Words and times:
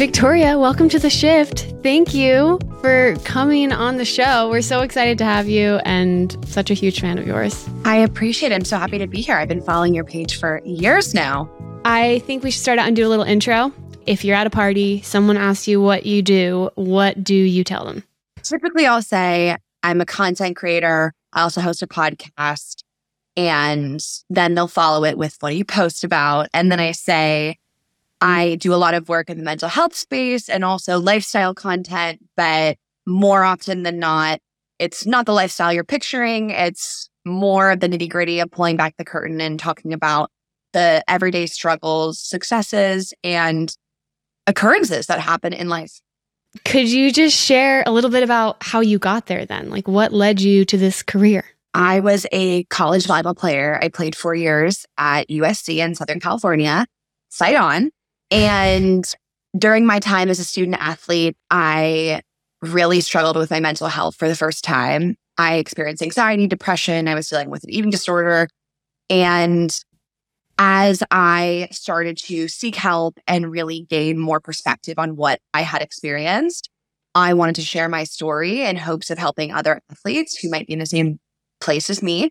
Victoria, 0.00 0.58
welcome 0.58 0.88
to 0.88 0.98
the 0.98 1.10
shift. 1.10 1.74
Thank 1.82 2.14
you 2.14 2.58
for 2.80 3.16
coming 3.24 3.70
on 3.70 3.98
the 3.98 4.06
show. 4.06 4.48
We're 4.48 4.62
so 4.62 4.80
excited 4.80 5.18
to 5.18 5.24
have 5.24 5.46
you 5.46 5.74
and 5.84 6.34
such 6.48 6.70
a 6.70 6.74
huge 6.74 7.02
fan 7.02 7.18
of 7.18 7.26
yours. 7.26 7.68
I 7.84 7.96
appreciate 7.96 8.50
it. 8.50 8.54
I'm 8.54 8.64
so 8.64 8.78
happy 8.78 8.96
to 8.96 9.06
be 9.06 9.20
here. 9.20 9.36
I've 9.36 9.48
been 9.48 9.60
following 9.60 9.94
your 9.94 10.04
page 10.04 10.38
for 10.38 10.62
years 10.64 11.12
now. 11.12 11.50
I 11.84 12.20
think 12.20 12.42
we 12.42 12.50
should 12.50 12.62
start 12.62 12.78
out 12.78 12.86
and 12.86 12.96
do 12.96 13.06
a 13.06 13.10
little 13.10 13.26
intro. 13.26 13.74
If 14.06 14.24
you're 14.24 14.36
at 14.36 14.46
a 14.46 14.50
party, 14.50 15.02
someone 15.02 15.36
asks 15.36 15.68
you 15.68 15.82
what 15.82 16.06
you 16.06 16.22
do, 16.22 16.70
what 16.76 17.22
do 17.22 17.34
you 17.34 17.62
tell 17.62 17.84
them? 17.84 18.02
Typically, 18.42 18.86
I'll 18.86 19.02
say 19.02 19.58
I'm 19.82 20.00
a 20.00 20.06
content 20.06 20.56
creator. 20.56 21.12
I 21.34 21.42
also 21.42 21.60
host 21.60 21.82
a 21.82 21.86
podcast. 21.86 22.84
And 23.36 24.00
then 24.30 24.54
they'll 24.54 24.66
follow 24.66 25.04
it 25.04 25.18
with 25.18 25.36
what 25.40 25.50
do 25.50 25.56
you 25.56 25.64
post 25.66 26.04
about? 26.04 26.48
And 26.54 26.72
then 26.72 26.80
I 26.80 26.92
say, 26.92 27.58
Mm. 28.22 28.26
I 28.26 28.54
do 28.56 28.74
a 28.74 28.76
lot 28.76 28.94
of 28.94 29.08
work 29.08 29.30
in 29.30 29.38
the 29.38 29.44
mental 29.44 29.68
health 29.68 29.94
space 29.94 30.48
and 30.48 30.64
also 30.64 30.98
lifestyle 30.98 31.54
content, 31.54 32.20
but 32.36 32.76
more 33.06 33.44
often 33.44 33.82
than 33.82 33.98
not, 33.98 34.40
it's 34.78 35.06
not 35.06 35.26
the 35.26 35.32
lifestyle 35.32 35.72
you're 35.72 35.84
picturing. 35.84 36.50
It's 36.50 37.10
more 37.24 37.70
of 37.70 37.80
the 37.80 37.88
nitty 37.88 38.08
gritty 38.08 38.40
of 38.40 38.50
pulling 38.50 38.76
back 38.76 38.96
the 38.96 39.04
curtain 39.04 39.40
and 39.40 39.58
talking 39.58 39.92
about 39.92 40.30
the 40.72 41.02
everyday 41.08 41.46
struggles, 41.46 42.18
successes, 42.18 43.12
and 43.24 43.74
occurrences 44.46 45.06
that 45.06 45.20
happen 45.20 45.52
in 45.52 45.68
life. 45.68 46.00
Could 46.64 46.88
you 46.88 47.12
just 47.12 47.36
share 47.36 47.84
a 47.86 47.92
little 47.92 48.10
bit 48.10 48.22
about 48.22 48.56
how 48.60 48.80
you 48.80 48.98
got 48.98 49.26
there 49.26 49.46
then? 49.46 49.70
Like 49.70 49.86
what 49.86 50.12
led 50.12 50.40
you 50.40 50.64
to 50.66 50.76
this 50.76 51.02
career? 51.02 51.44
I 51.74 52.00
was 52.00 52.26
a 52.32 52.64
college 52.64 53.06
volleyball 53.06 53.36
player. 53.36 53.78
I 53.80 53.88
played 53.88 54.16
four 54.16 54.34
years 54.34 54.86
at 54.98 55.28
USC 55.28 55.76
in 55.76 55.94
Southern 55.94 56.18
California, 56.18 56.86
fight 57.30 57.54
on. 57.54 57.90
And 58.30 59.04
during 59.58 59.86
my 59.86 59.98
time 59.98 60.28
as 60.28 60.38
a 60.38 60.44
student 60.44 60.76
athlete, 60.80 61.36
I 61.50 62.22
really 62.62 63.00
struggled 63.00 63.36
with 63.36 63.50
my 63.50 63.60
mental 63.60 63.88
health 63.88 64.16
for 64.16 64.28
the 64.28 64.36
first 64.36 64.62
time. 64.64 65.16
I 65.38 65.54
experienced 65.56 66.02
anxiety, 66.02 66.46
depression. 66.46 67.08
I 67.08 67.14
was 67.14 67.28
dealing 67.28 67.50
with 67.50 67.64
an 67.64 67.70
eating 67.70 67.90
disorder. 67.90 68.48
And 69.08 69.76
as 70.58 71.02
I 71.10 71.68
started 71.72 72.18
to 72.18 72.46
seek 72.46 72.76
help 72.76 73.18
and 73.26 73.50
really 73.50 73.86
gain 73.88 74.18
more 74.18 74.40
perspective 74.40 74.98
on 74.98 75.16
what 75.16 75.40
I 75.54 75.62
had 75.62 75.80
experienced, 75.80 76.68
I 77.14 77.34
wanted 77.34 77.56
to 77.56 77.62
share 77.62 77.88
my 77.88 78.04
story 78.04 78.62
in 78.62 78.76
hopes 78.76 79.10
of 79.10 79.18
helping 79.18 79.52
other 79.52 79.80
athletes 79.90 80.36
who 80.36 80.50
might 80.50 80.66
be 80.66 80.74
in 80.74 80.78
the 80.78 80.86
same 80.86 81.18
place 81.60 81.90
as 81.90 82.02
me. 82.02 82.30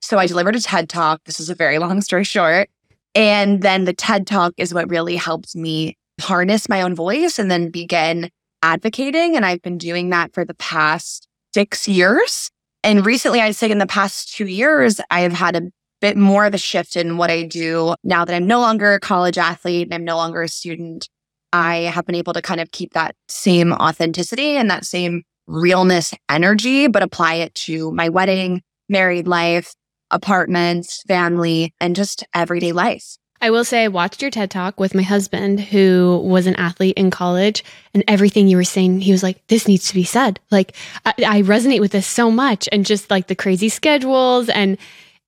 So 0.00 0.18
I 0.18 0.26
delivered 0.26 0.56
a 0.56 0.60
TED 0.60 0.88
talk. 0.88 1.22
This 1.24 1.40
is 1.40 1.50
a 1.50 1.54
very 1.54 1.78
long 1.78 2.00
story 2.00 2.24
short. 2.24 2.68
And 3.14 3.62
then 3.62 3.84
the 3.84 3.92
TED 3.92 4.26
talk 4.26 4.52
is 4.56 4.72
what 4.72 4.90
really 4.90 5.16
helped 5.16 5.56
me 5.56 5.96
harness 6.20 6.68
my 6.68 6.82
own 6.82 6.94
voice 6.94 7.38
and 7.38 7.50
then 7.50 7.70
begin 7.70 8.30
advocating. 8.62 9.36
And 9.36 9.44
I've 9.44 9.62
been 9.62 9.78
doing 9.78 10.10
that 10.10 10.32
for 10.34 10.44
the 10.44 10.54
past 10.54 11.28
six 11.54 11.88
years. 11.88 12.50
And 12.82 13.04
recently, 13.04 13.40
I'd 13.40 13.56
say 13.56 13.70
in 13.70 13.78
the 13.78 13.86
past 13.86 14.34
two 14.34 14.46
years, 14.46 15.00
I 15.10 15.20
have 15.20 15.32
had 15.32 15.56
a 15.56 15.62
bit 16.00 16.16
more 16.16 16.46
of 16.46 16.54
a 16.54 16.58
shift 16.58 16.96
in 16.96 17.16
what 17.16 17.30
I 17.30 17.42
do 17.42 17.94
now 18.04 18.24
that 18.24 18.34
I'm 18.34 18.46
no 18.46 18.60
longer 18.60 18.92
a 18.92 19.00
college 19.00 19.38
athlete 19.38 19.88
and 19.88 19.94
I'm 19.94 20.04
no 20.04 20.16
longer 20.16 20.42
a 20.42 20.48
student. 20.48 21.08
I 21.52 21.76
have 21.76 22.06
been 22.06 22.14
able 22.14 22.34
to 22.34 22.42
kind 22.42 22.60
of 22.60 22.70
keep 22.70 22.92
that 22.92 23.16
same 23.28 23.72
authenticity 23.72 24.56
and 24.56 24.70
that 24.70 24.84
same 24.84 25.22
realness 25.46 26.14
energy, 26.28 26.86
but 26.86 27.02
apply 27.02 27.34
it 27.34 27.54
to 27.54 27.90
my 27.92 28.08
wedding, 28.08 28.62
married 28.88 29.26
life, 29.26 29.74
apartments, 30.10 31.02
family, 31.04 31.74
and 31.80 31.96
just 31.96 32.24
everyday 32.34 32.72
life. 32.72 33.16
I 33.40 33.50
will 33.50 33.64
say 33.64 33.84
I 33.84 33.88
watched 33.88 34.20
your 34.20 34.32
TED 34.32 34.50
talk 34.50 34.80
with 34.80 34.94
my 34.94 35.02
husband 35.02 35.60
who 35.60 36.20
was 36.24 36.46
an 36.46 36.56
athlete 36.56 36.96
in 36.96 37.10
college 37.10 37.62
and 37.94 38.02
everything 38.08 38.48
you 38.48 38.56
were 38.56 38.64
saying, 38.64 39.00
he 39.00 39.12
was 39.12 39.22
like, 39.22 39.46
this 39.46 39.68
needs 39.68 39.88
to 39.88 39.94
be 39.94 40.02
said. 40.02 40.40
Like 40.50 40.74
I, 41.06 41.14
I 41.24 41.42
resonate 41.42 41.80
with 41.80 41.92
this 41.92 42.06
so 42.06 42.32
much 42.32 42.68
and 42.72 42.84
just 42.84 43.10
like 43.10 43.28
the 43.28 43.36
crazy 43.36 43.68
schedules 43.68 44.48
and 44.48 44.76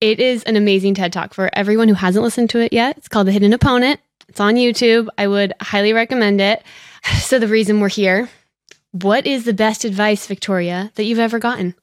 it 0.00 0.18
is 0.18 0.42
an 0.44 0.56
amazing 0.56 0.94
TED 0.94 1.12
Talk 1.12 1.34
for 1.34 1.50
everyone 1.52 1.88
who 1.88 1.94
hasn't 1.94 2.24
listened 2.24 2.50
to 2.50 2.60
it 2.60 2.72
yet. 2.72 2.96
It's 2.96 3.08
called 3.08 3.26
The 3.26 3.32
Hidden 3.32 3.52
Opponent. 3.52 4.00
It's 4.28 4.40
on 4.40 4.54
YouTube. 4.54 5.08
I 5.18 5.26
would 5.26 5.52
highly 5.60 5.92
recommend 5.92 6.40
it. 6.40 6.62
So, 7.20 7.38
the 7.38 7.48
reason 7.48 7.80
we're 7.80 7.88
here, 7.88 8.28
what 8.92 9.26
is 9.26 9.44
the 9.44 9.54
best 9.54 9.86
advice, 9.86 10.26
Victoria, 10.26 10.92
that 10.96 11.04
you've 11.04 11.18
ever 11.18 11.38
gotten? 11.38 11.74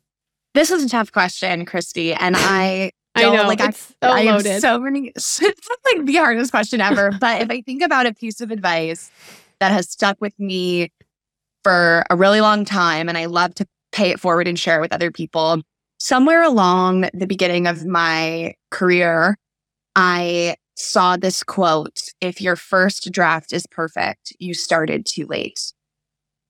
This 0.57 0.71
is 0.71 0.83
a 0.83 0.89
tough 0.89 1.11
question, 1.11 1.65
Christy. 1.65 2.15
And 2.15 2.35
I 2.39 2.91
I 3.13 3.21
know, 3.29 3.43
like 3.43 3.61
I, 3.61 3.69
so 3.69 3.93
I 4.01 4.21
have 4.23 4.41
so 4.59 4.79
many 4.79 5.09
it's 5.15 5.39
like 5.39 6.05
the 6.05 6.15
hardest 6.15 6.49
question 6.49 6.81
ever. 6.81 7.11
but 7.21 7.43
if 7.43 7.51
I 7.51 7.61
think 7.61 7.83
about 7.83 8.07
a 8.07 8.13
piece 8.13 8.41
of 8.41 8.49
advice 8.49 9.11
that 9.59 9.71
has 9.71 9.87
stuck 9.87 10.19
with 10.19 10.33
me 10.39 10.91
for 11.63 12.03
a 12.09 12.15
really 12.15 12.41
long 12.41 12.65
time, 12.65 13.07
and 13.07 13.19
I 13.19 13.25
love 13.25 13.53
to 13.55 13.67
pay 13.91 14.09
it 14.09 14.19
forward 14.19 14.47
and 14.47 14.57
share 14.57 14.79
it 14.79 14.81
with 14.81 14.93
other 14.93 15.11
people, 15.11 15.61
somewhere 15.99 16.41
along 16.41 17.07
the 17.13 17.27
beginning 17.27 17.67
of 17.67 17.85
my 17.85 18.55
career, 18.71 19.37
I 19.95 20.55
saw 20.75 21.17
this 21.17 21.43
quote 21.43 22.01
If 22.19 22.41
your 22.41 22.55
first 22.55 23.11
draft 23.11 23.53
is 23.53 23.67
perfect, 23.67 24.35
you 24.39 24.55
started 24.55 25.05
too 25.05 25.27
late. 25.27 25.71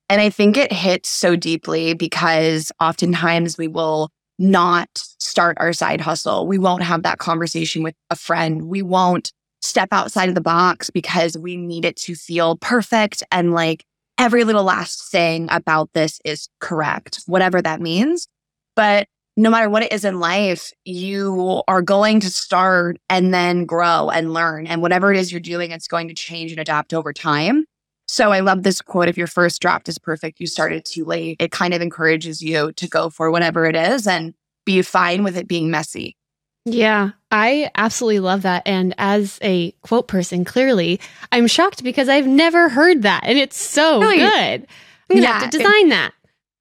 And 0.08 0.20
I 0.20 0.30
think 0.30 0.56
it 0.56 0.72
hits 0.72 1.08
so 1.08 1.36
deeply 1.36 1.94
because 1.94 2.72
oftentimes 2.80 3.58
we 3.58 3.68
will 3.68 4.10
not 4.38 4.88
start 5.18 5.56
our 5.60 5.72
side 5.72 6.00
hustle. 6.00 6.46
We 6.46 6.58
won't 6.58 6.82
have 6.82 7.02
that 7.02 7.18
conversation 7.18 7.82
with 7.82 7.94
a 8.10 8.16
friend. 8.16 8.64
We 8.64 8.82
won't 8.82 9.32
step 9.60 9.88
outside 9.92 10.28
of 10.28 10.34
the 10.34 10.40
box 10.40 10.88
because 10.88 11.36
we 11.36 11.56
need 11.56 11.84
it 11.84 11.96
to 11.96 12.14
feel 12.14 12.56
perfect 12.56 13.22
and 13.32 13.52
like 13.52 13.84
every 14.16 14.44
little 14.44 14.64
last 14.64 15.10
thing 15.10 15.48
about 15.50 15.90
this 15.94 16.20
is 16.24 16.48
correct, 16.60 17.20
whatever 17.26 17.60
that 17.60 17.80
means. 17.80 18.28
But 18.76 19.08
no 19.36 19.50
matter 19.50 19.68
what 19.68 19.84
it 19.84 19.92
is 19.92 20.04
in 20.04 20.18
life, 20.18 20.72
you 20.84 21.62
are 21.68 21.82
going 21.82 22.20
to 22.20 22.30
start 22.30 22.98
and 23.08 23.32
then 23.32 23.66
grow 23.66 24.10
and 24.10 24.32
learn. 24.32 24.66
And 24.66 24.82
whatever 24.82 25.12
it 25.12 25.18
is 25.18 25.30
you're 25.30 25.40
doing, 25.40 25.70
it's 25.70 25.86
going 25.86 26.08
to 26.08 26.14
change 26.14 26.50
and 26.50 26.60
adapt 26.60 26.92
over 26.92 27.12
time. 27.12 27.64
So 28.08 28.32
I 28.32 28.40
love 28.40 28.62
this 28.62 28.80
quote 28.80 29.08
if 29.08 29.18
your 29.18 29.26
first 29.26 29.60
draft 29.60 29.88
is 29.88 29.98
perfect, 29.98 30.40
you 30.40 30.46
started 30.46 30.84
too 30.84 31.04
late. 31.04 31.36
It 31.40 31.52
kind 31.52 31.74
of 31.74 31.82
encourages 31.82 32.42
you 32.42 32.72
to 32.72 32.88
go 32.88 33.10
for 33.10 33.30
whatever 33.30 33.66
it 33.66 33.76
is 33.76 34.06
and 34.06 34.34
be 34.64 34.80
fine 34.82 35.22
with 35.22 35.36
it 35.36 35.46
being 35.46 35.70
messy. 35.70 36.16
Yeah, 36.64 37.10
I 37.30 37.70
absolutely 37.76 38.20
love 38.20 38.42
that. 38.42 38.62
And 38.66 38.94
as 38.98 39.38
a 39.42 39.72
quote 39.82 40.08
person, 40.08 40.44
clearly, 40.44 41.00
I'm 41.32 41.46
shocked 41.46 41.84
because 41.84 42.08
I've 42.08 42.26
never 42.26 42.68
heard 42.68 43.02
that. 43.02 43.24
And 43.24 43.38
it's 43.38 43.56
so 43.56 44.00
Really? 44.00 44.18
good. 44.18 44.66
To 45.10 45.16
Yeah, 45.16 45.38
have 45.40 45.50
to 45.50 45.58
design 45.58 45.88
that. 45.90 46.12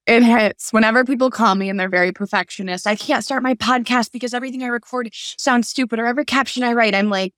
It 0.05 0.23
hits 0.23 0.71
whenever 0.71 1.03
people 1.03 1.29
call 1.29 1.55
me 1.55 1.69
and 1.69 1.77
they're 1.77 1.89
very 1.89 2.13
perfectionist. 2.13 2.87
I 2.87 2.95
can't 2.95 3.25
start 3.25 3.43
my 3.43 3.55
podcast 3.55 4.13
because 4.13 4.33
everything 4.33 4.63
I 4.63 4.67
record 4.67 5.09
sounds 5.13 5.67
stupid 5.67 5.99
or 5.99 6.05
every 6.05 6.23
caption 6.23 6.63
I 6.63 6.71
write, 6.73 6.95
I'm 6.95 7.09
like, 7.09 7.33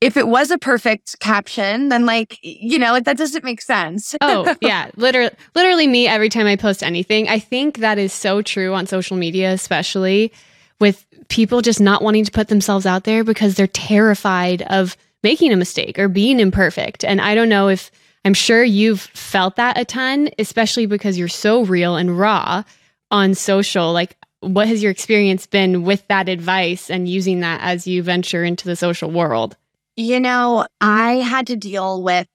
if 0.00 0.16
it 0.16 0.28
was 0.28 0.50
a 0.50 0.58
perfect 0.58 1.18
caption, 1.20 1.88
then 1.88 2.04
like, 2.04 2.38
you 2.42 2.78
know, 2.78 2.98
that 3.00 3.16
doesn't 3.16 3.44
make 3.44 3.62
sense. 3.62 4.14
Oh, 4.24 4.54
yeah. 4.60 4.90
Literally, 4.96 5.30
literally 5.54 5.86
me 5.86 6.06
every 6.06 6.28
time 6.28 6.46
I 6.46 6.56
post 6.56 6.82
anything. 6.82 7.28
I 7.28 7.38
think 7.38 7.78
that 7.78 7.98
is 7.98 8.12
so 8.12 8.42
true 8.42 8.74
on 8.74 8.86
social 8.86 9.16
media, 9.16 9.52
especially 9.52 10.32
with 10.80 11.04
people 11.28 11.60
just 11.60 11.80
not 11.80 12.02
wanting 12.02 12.24
to 12.24 12.30
put 12.30 12.48
themselves 12.48 12.86
out 12.86 13.04
there 13.04 13.22
because 13.22 13.54
they're 13.54 13.66
terrified 13.66 14.62
of 14.62 14.96
making 15.22 15.52
a 15.52 15.56
mistake 15.56 15.98
or 15.98 16.08
being 16.08 16.40
imperfect. 16.40 17.04
And 17.04 17.20
I 17.20 17.34
don't 17.34 17.48
know 17.48 17.68
if 17.68 17.90
I'm 18.24 18.34
sure 18.34 18.62
you've 18.62 19.00
felt 19.00 19.56
that 19.56 19.78
a 19.78 19.84
ton, 19.84 20.30
especially 20.38 20.86
because 20.86 21.18
you're 21.18 21.28
so 21.28 21.64
real 21.64 21.96
and 21.96 22.18
raw 22.18 22.62
on 23.10 23.34
social. 23.34 23.92
Like, 23.92 24.16
what 24.40 24.68
has 24.68 24.82
your 24.82 24.90
experience 24.90 25.46
been 25.46 25.82
with 25.82 26.06
that 26.08 26.28
advice 26.28 26.90
and 26.90 27.08
using 27.08 27.40
that 27.40 27.60
as 27.62 27.86
you 27.86 28.02
venture 28.02 28.44
into 28.44 28.66
the 28.66 28.76
social 28.76 29.10
world? 29.10 29.56
You 29.96 30.18
know, 30.20 30.66
I 30.80 31.14
had 31.16 31.46
to 31.48 31.56
deal 31.56 32.02
with 32.02 32.26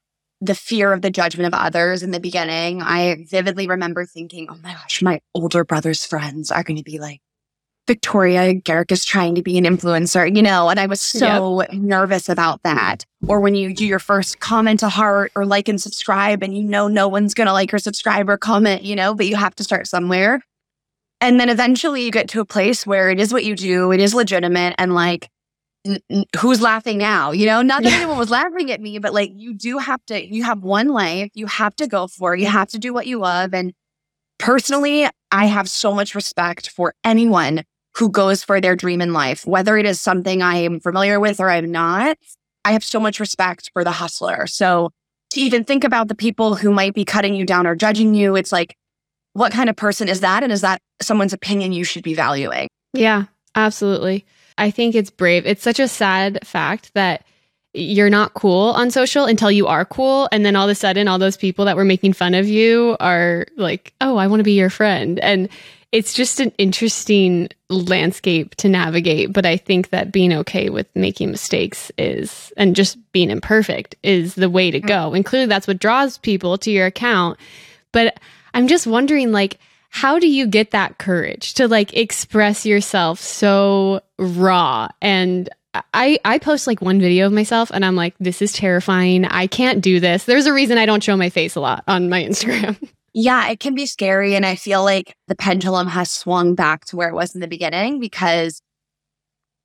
the 0.41 0.55
fear 0.55 0.93
of 0.93 1.01
the 1.01 1.09
judgment 1.09 1.53
of 1.53 1.59
others 1.59 2.03
in 2.03 2.11
the 2.11 2.19
beginning. 2.19 2.81
I 2.81 3.25
vividly 3.29 3.67
remember 3.67 4.05
thinking, 4.05 4.47
oh 4.49 4.57
my 4.63 4.73
gosh, 4.73 5.01
my 5.01 5.19
older 5.35 5.65
brother's 5.65 6.05
friends 6.05 6.51
are 6.51 6.63
going 6.63 6.77
to 6.77 6.83
be 6.83 6.99
like, 6.99 7.19
Victoria 7.87 8.53
Garrick 8.53 8.91
is 8.91 9.03
trying 9.03 9.33
to 9.33 9.41
be 9.41 9.57
an 9.57 9.65
influencer, 9.65 10.33
you 10.33 10.43
know, 10.43 10.69
and 10.69 10.79
I 10.79 10.85
was 10.85 11.01
so 11.01 11.65
nervous 11.73 12.29
about 12.29 12.61
that. 12.61 13.03
Or 13.27 13.39
when 13.39 13.55
you 13.55 13.73
do 13.73 13.85
your 13.85 13.97
first 13.97 14.39
comment 14.39 14.81
to 14.81 14.89
heart 14.89 15.31
or 15.35 15.43
like 15.43 15.67
and 15.67 15.81
subscribe, 15.81 16.43
and 16.43 16.55
you 16.55 16.63
know 16.63 16.87
no 16.87 17.07
one's 17.07 17.33
going 17.33 17.47
to 17.47 17.53
like 17.53 17.73
or 17.73 17.79
subscribe 17.79 18.29
or 18.29 18.37
comment, 18.37 18.83
you 18.83 18.95
know, 18.95 19.15
but 19.15 19.25
you 19.25 19.35
have 19.35 19.55
to 19.55 19.63
start 19.63 19.87
somewhere. 19.87 20.39
And 21.19 21.39
then 21.39 21.49
eventually 21.49 22.03
you 22.03 22.11
get 22.11 22.29
to 22.29 22.41
a 22.41 22.45
place 22.45 22.85
where 22.85 23.09
it 23.09 23.19
is 23.19 23.33
what 23.33 23.43
you 23.43 23.55
do, 23.55 23.91
it 23.91 23.99
is 23.99 24.13
legitimate, 24.13 24.75
and 24.77 24.93
like, 24.93 25.27
who's 26.37 26.61
laughing 26.61 26.97
now? 26.97 27.31
You 27.31 27.45
know, 27.45 27.61
not 27.61 27.83
that 27.83 27.89
Yeah. 27.89 27.97
anyone 27.97 28.17
was 28.17 28.29
laughing 28.29 28.71
at 28.71 28.81
me, 28.81 28.99
but 28.99 29.13
like, 29.13 29.31
you 29.33 29.53
do 29.53 29.77
have 29.77 30.05
to, 30.07 30.23
you 30.23 30.43
have 30.43 30.63
one 30.63 30.89
life, 30.89 31.29
you 31.33 31.45
have 31.47 31.75
to 31.77 31.87
go 31.87 32.07
for 32.07 32.35
it, 32.35 32.41
you 32.41 32.47
have 32.47 32.67
to 32.69 32.79
do 32.79 32.93
what 32.93 33.07
you 33.07 33.19
love. 33.19 33.53
And 33.53 33.73
personally, 34.37 35.07
I 35.31 35.45
have 35.45 35.69
so 35.69 35.93
much 35.93 36.15
respect 36.15 36.69
for 36.69 36.93
anyone 37.03 37.63
who 37.95 38.09
goes 38.09 38.43
for 38.43 38.61
their 38.61 38.75
dream 38.75 39.01
in 39.01 39.13
life, 39.13 39.45
whether 39.45 39.77
it 39.77 39.85
is 39.85 39.99
something 39.99 40.41
I 40.41 40.57
am 40.57 40.79
familiar 40.79 41.19
with 41.19 41.39
or 41.39 41.49
I'm 41.49 41.71
not. 41.71 42.17
I 42.65 42.73
have 42.73 42.83
so 42.83 42.99
much 42.99 43.19
respect 43.19 43.69
for 43.73 43.83
the 43.83 43.91
hustler. 43.91 44.47
So 44.47 44.91
to 45.31 45.41
even 45.41 45.63
think 45.63 45.83
about 45.83 46.07
the 46.07 46.15
people 46.15 46.55
who 46.55 46.71
might 46.71 46.93
be 46.93 47.05
cutting 47.05 47.35
you 47.35 47.45
down 47.45 47.67
or 47.67 47.75
judging 47.75 48.13
you. 48.13 48.35
It's 48.35 48.51
like, 48.51 48.75
what 49.33 49.51
kind 49.51 49.69
of 49.69 49.75
person 49.75 50.09
is 50.09 50.21
that? 50.21 50.43
And 50.43 50.51
is 50.51 50.61
that 50.61 50.81
someone's 51.01 51.33
opinion 51.33 51.71
you 51.71 51.83
should 51.83 52.03
be 52.03 52.15
valuing? 52.15 52.67
Yeah, 52.93 53.25
absolutely. 53.55 54.25
I 54.59 54.71
think 54.71 54.93
it's 54.93 55.09
brave. 55.09 55.45
It's 55.45 55.63
such 55.63 55.79
a 55.79 55.87
sad 55.87 56.45
fact 56.45 56.93
that 56.93 57.23
you're 57.73 58.09
not 58.09 58.33
cool 58.33 58.71
on 58.71 58.91
social 58.91 59.25
until 59.25 59.51
you 59.51 59.67
are 59.67 59.85
cool. 59.85 60.27
And 60.31 60.43
then 60.43 60.55
all 60.55 60.65
of 60.65 60.71
a 60.71 60.75
sudden, 60.75 61.07
all 61.07 61.19
those 61.19 61.37
people 61.37 61.65
that 61.65 61.77
were 61.77 61.85
making 61.85 62.13
fun 62.13 62.33
of 62.33 62.47
you 62.47 62.97
are 62.99 63.45
like, 63.57 63.93
oh, 64.01 64.17
I 64.17 64.27
want 64.27 64.39
to 64.39 64.43
be 64.43 64.53
your 64.53 64.69
friend. 64.71 65.19
And 65.19 65.49
it's 65.91 66.13
just 66.13 66.39
an 66.39 66.51
interesting 66.57 67.49
landscape 67.69 68.55
to 68.55 68.69
navigate. 68.69 69.33
But 69.33 69.45
I 69.45 69.57
think 69.57 69.89
that 69.89 70.11
being 70.11 70.33
okay 70.33 70.69
with 70.69 70.87
making 70.95 71.31
mistakes 71.31 71.91
is, 71.97 72.51
and 72.57 72.75
just 72.75 72.97
being 73.11 73.29
imperfect 73.29 73.95
is 74.03 74.35
the 74.35 74.49
way 74.49 74.71
to 74.71 74.81
mm. 74.81 74.87
go. 74.87 75.13
And 75.13 75.25
clearly 75.25 75.47
that's 75.47 75.67
what 75.67 75.79
draws 75.79 76.17
people 76.17 76.57
to 76.59 76.71
your 76.71 76.87
account. 76.87 77.39
But 77.91 78.19
I'm 78.53 78.67
just 78.67 78.87
wondering, 78.87 79.31
like, 79.31 79.59
how 79.89 80.19
do 80.19 80.27
you 80.27 80.47
get 80.47 80.71
that 80.71 80.97
courage 80.97 81.53
to 81.55 81.67
like 81.67 81.95
express 81.95 82.65
yourself 82.65 83.19
so 83.19 84.01
raw 84.17 84.87
and 85.01 85.49
I, 85.93 86.17
I 86.25 86.39
post 86.39 86.65
like 86.65 86.81
one 86.81 86.99
video 86.99 87.27
of 87.27 87.33
myself 87.33 87.69
and 87.71 87.85
I'm 87.85 87.95
like, 87.95 88.15
this 88.19 88.41
is 88.41 88.51
terrifying. 88.51 89.25
I 89.25 89.45
can't 89.45 89.81
do 89.81 89.99
this. 89.99 90.23
There's 90.23 90.47
a 90.47 90.53
reason 90.53 90.79
I 90.79 90.87
don't 90.87 91.03
show 91.03 91.15
my 91.15 91.29
face 91.29 91.55
a 91.55 91.59
lot 91.59 91.83
on 91.87 92.09
my 92.09 92.23
Instagram. 92.23 92.77
Yeah, 93.13 93.49
it 93.49 93.59
can 93.59 93.73
be 93.73 93.87
scary. 93.87 94.35
And 94.35 94.45
I 94.45 94.55
feel 94.55 94.83
like 94.83 95.15
the 95.27 95.35
pendulum 95.35 95.87
has 95.87 96.11
swung 96.11 96.53
back 96.53 96.85
to 96.85 96.95
where 96.95 97.09
it 97.09 97.15
was 97.15 97.33
in 97.33 97.41
the 97.41 97.47
beginning 97.47 97.99
because, 97.99 98.61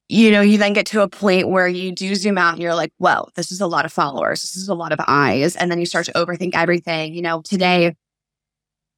you 0.08 0.30
know, 0.30 0.40
you 0.40 0.56
then 0.56 0.72
get 0.72 0.86
to 0.86 1.02
a 1.02 1.08
point 1.08 1.48
where 1.48 1.68
you 1.68 1.92
do 1.92 2.14
zoom 2.14 2.38
out 2.38 2.54
and 2.54 2.62
you're 2.62 2.74
like, 2.74 2.92
whoa, 2.96 3.28
this 3.36 3.52
is 3.52 3.60
a 3.60 3.66
lot 3.66 3.84
of 3.84 3.92
followers. 3.92 4.40
This 4.40 4.56
is 4.56 4.68
a 4.68 4.74
lot 4.74 4.92
of 4.92 5.00
eyes. 5.06 5.56
And 5.56 5.70
then 5.70 5.78
you 5.78 5.86
start 5.86 6.06
to 6.06 6.12
overthink 6.12 6.54
everything. 6.54 7.14
You 7.14 7.22
know, 7.22 7.42
today 7.42 7.94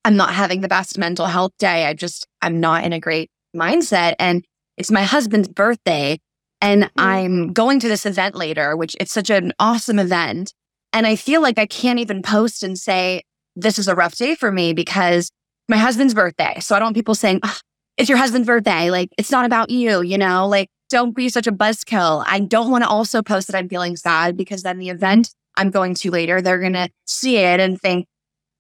I'm 0.07 0.15
not 0.17 0.33
having 0.33 0.61
the 0.61 0.69
best 0.69 0.97
mental 0.99 1.27
health 1.27 1.51
day. 1.59 1.85
I 1.85 1.93
just, 1.93 2.29
I'm 2.41 2.61
not 2.61 2.85
in 2.85 2.93
a 2.93 3.01
great 3.01 3.29
mindset. 3.57 4.15
And 4.21 4.45
it's 4.77 4.93
my 4.93 5.03
husband's 5.03 5.49
birthday. 5.49 6.21
And 6.61 6.85
mm-hmm. 6.85 7.01
I'm 7.01 7.53
going 7.53 7.81
to 7.81 7.89
this 7.89 8.07
event 8.07 8.37
later, 8.37 8.77
which 8.77 8.95
it's 9.01 9.13
such 9.13 9.31
an 9.31 9.53
awesome 9.59 9.99
event. 9.99 10.55
And 10.93 11.09
I 11.09 11.17
feel 11.17 11.43
like 11.43 11.59
I 11.59 11.67
can't 11.67 11.99
even 11.99 12.23
post 12.23 12.63
and 12.63 12.79
say, 12.79 13.23
this 13.57 13.81
is 13.81 13.89
a 13.89 13.97
rough 13.97 14.15
day 14.15 14.37
for 14.37 14.53
me 14.53 14.73
because 14.75 15.33
my 15.69 15.77
husband's 15.77 16.15
birthday. 16.15 16.61
So 16.61 16.77
I 16.77 16.79
don't 16.79 16.87
want 16.87 16.97
people 16.97 17.17
saying, 17.17 17.41
oh, 17.43 17.59
it's 17.97 18.09
your 18.09 18.19
husband's 18.19 18.47
birthday. 18.47 18.93
Like, 18.93 19.09
it's 19.19 19.33
not 19.33 19.45
about 19.45 19.71
you, 19.71 20.03
you 20.03 20.19
know, 20.19 20.47
like, 20.47 20.69
don't 20.89 21.17
be 21.17 21.29
such 21.29 21.49
a 21.49 21.53
buzzkill. 21.53 22.23
I 22.29 22.39
don't 22.39 22.71
want 22.71 22.85
to 22.85 22.89
also 22.89 23.23
post 23.23 23.49
that 23.49 23.57
I'm 23.57 23.69
feeling 23.69 23.97
sad 23.97 24.37
because 24.37 24.63
then 24.63 24.79
the 24.79 24.91
event 24.91 25.31
I'm 25.57 25.71
going 25.71 25.95
to 25.95 26.13
later, 26.13 26.41
they're 26.41 26.61
going 26.61 26.75
to 26.75 26.91
see 27.07 27.39
it 27.39 27.59
and 27.59 27.81
think 27.81 28.07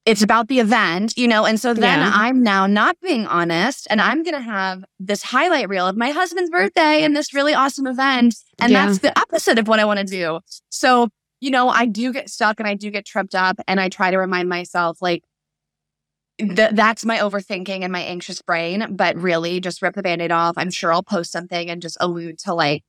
it's 0.06 0.22
about 0.22 0.48
the 0.48 0.60
event, 0.60 1.18
you 1.18 1.28
know? 1.28 1.44
And 1.44 1.60
so 1.60 1.74
then 1.74 1.98
yeah. 1.98 2.12
I'm 2.14 2.42
now 2.42 2.66
not 2.66 2.96
being 3.02 3.26
honest 3.26 3.86
and 3.90 4.00
I'm 4.00 4.22
going 4.22 4.36
to 4.36 4.40
have 4.40 4.84
this 4.98 5.22
highlight 5.22 5.68
reel 5.68 5.86
of 5.86 5.96
my 5.96 6.10
husband's 6.10 6.48
birthday 6.48 7.02
and 7.02 7.14
this 7.14 7.34
really 7.34 7.52
awesome 7.52 7.86
event. 7.86 8.36
And 8.58 8.72
yeah. 8.72 8.86
that's 8.86 9.00
the 9.00 9.18
opposite 9.18 9.58
of 9.58 9.68
what 9.68 9.80
I 9.80 9.84
want 9.84 9.98
to 9.98 10.06
do. 10.06 10.40
So 10.70 11.08
you 11.40 11.50
know, 11.50 11.68
I 11.68 11.86
do 11.86 12.12
get 12.12 12.30
stuck 12.30 12.60
and 12.60 12.68
I 12.68 12.74
do 12.74 12.90
get 12.90 13.04
tripped 13.04 13.34
up 13.34 13.60
and 13.68 13.80
I 13.80 13.88
try 13.88 14.10
to 14.10 14.18
remind 14.18 14.48
myself 14.48 15.02
like 15.02 15.22
th- 16.38 16.72
that's 16.72 17.04
my 17.04 17.18
overthinking 17.18 17.82
and 17.82 17.92
my 17.92 18.00
anxious 18.00 18.40
brain, 18.42 18.86
but 18.96 19.16
really 19.16 19.60
just 19.60 19.82
rip 19.82 19.94
the 19.94 20.02
band-aid 20.02 20.32
off. 20.32 20.54
I'm 20.56 20.70
sure 20.70 20.92
I'll 20.92 21.02
post 21.02 21.32
something 21.32 21.70
and 21.70 21.82
just 21.82 21.96
allude 22.00 22.38
to 22.40 22.54
like 22.54 22.84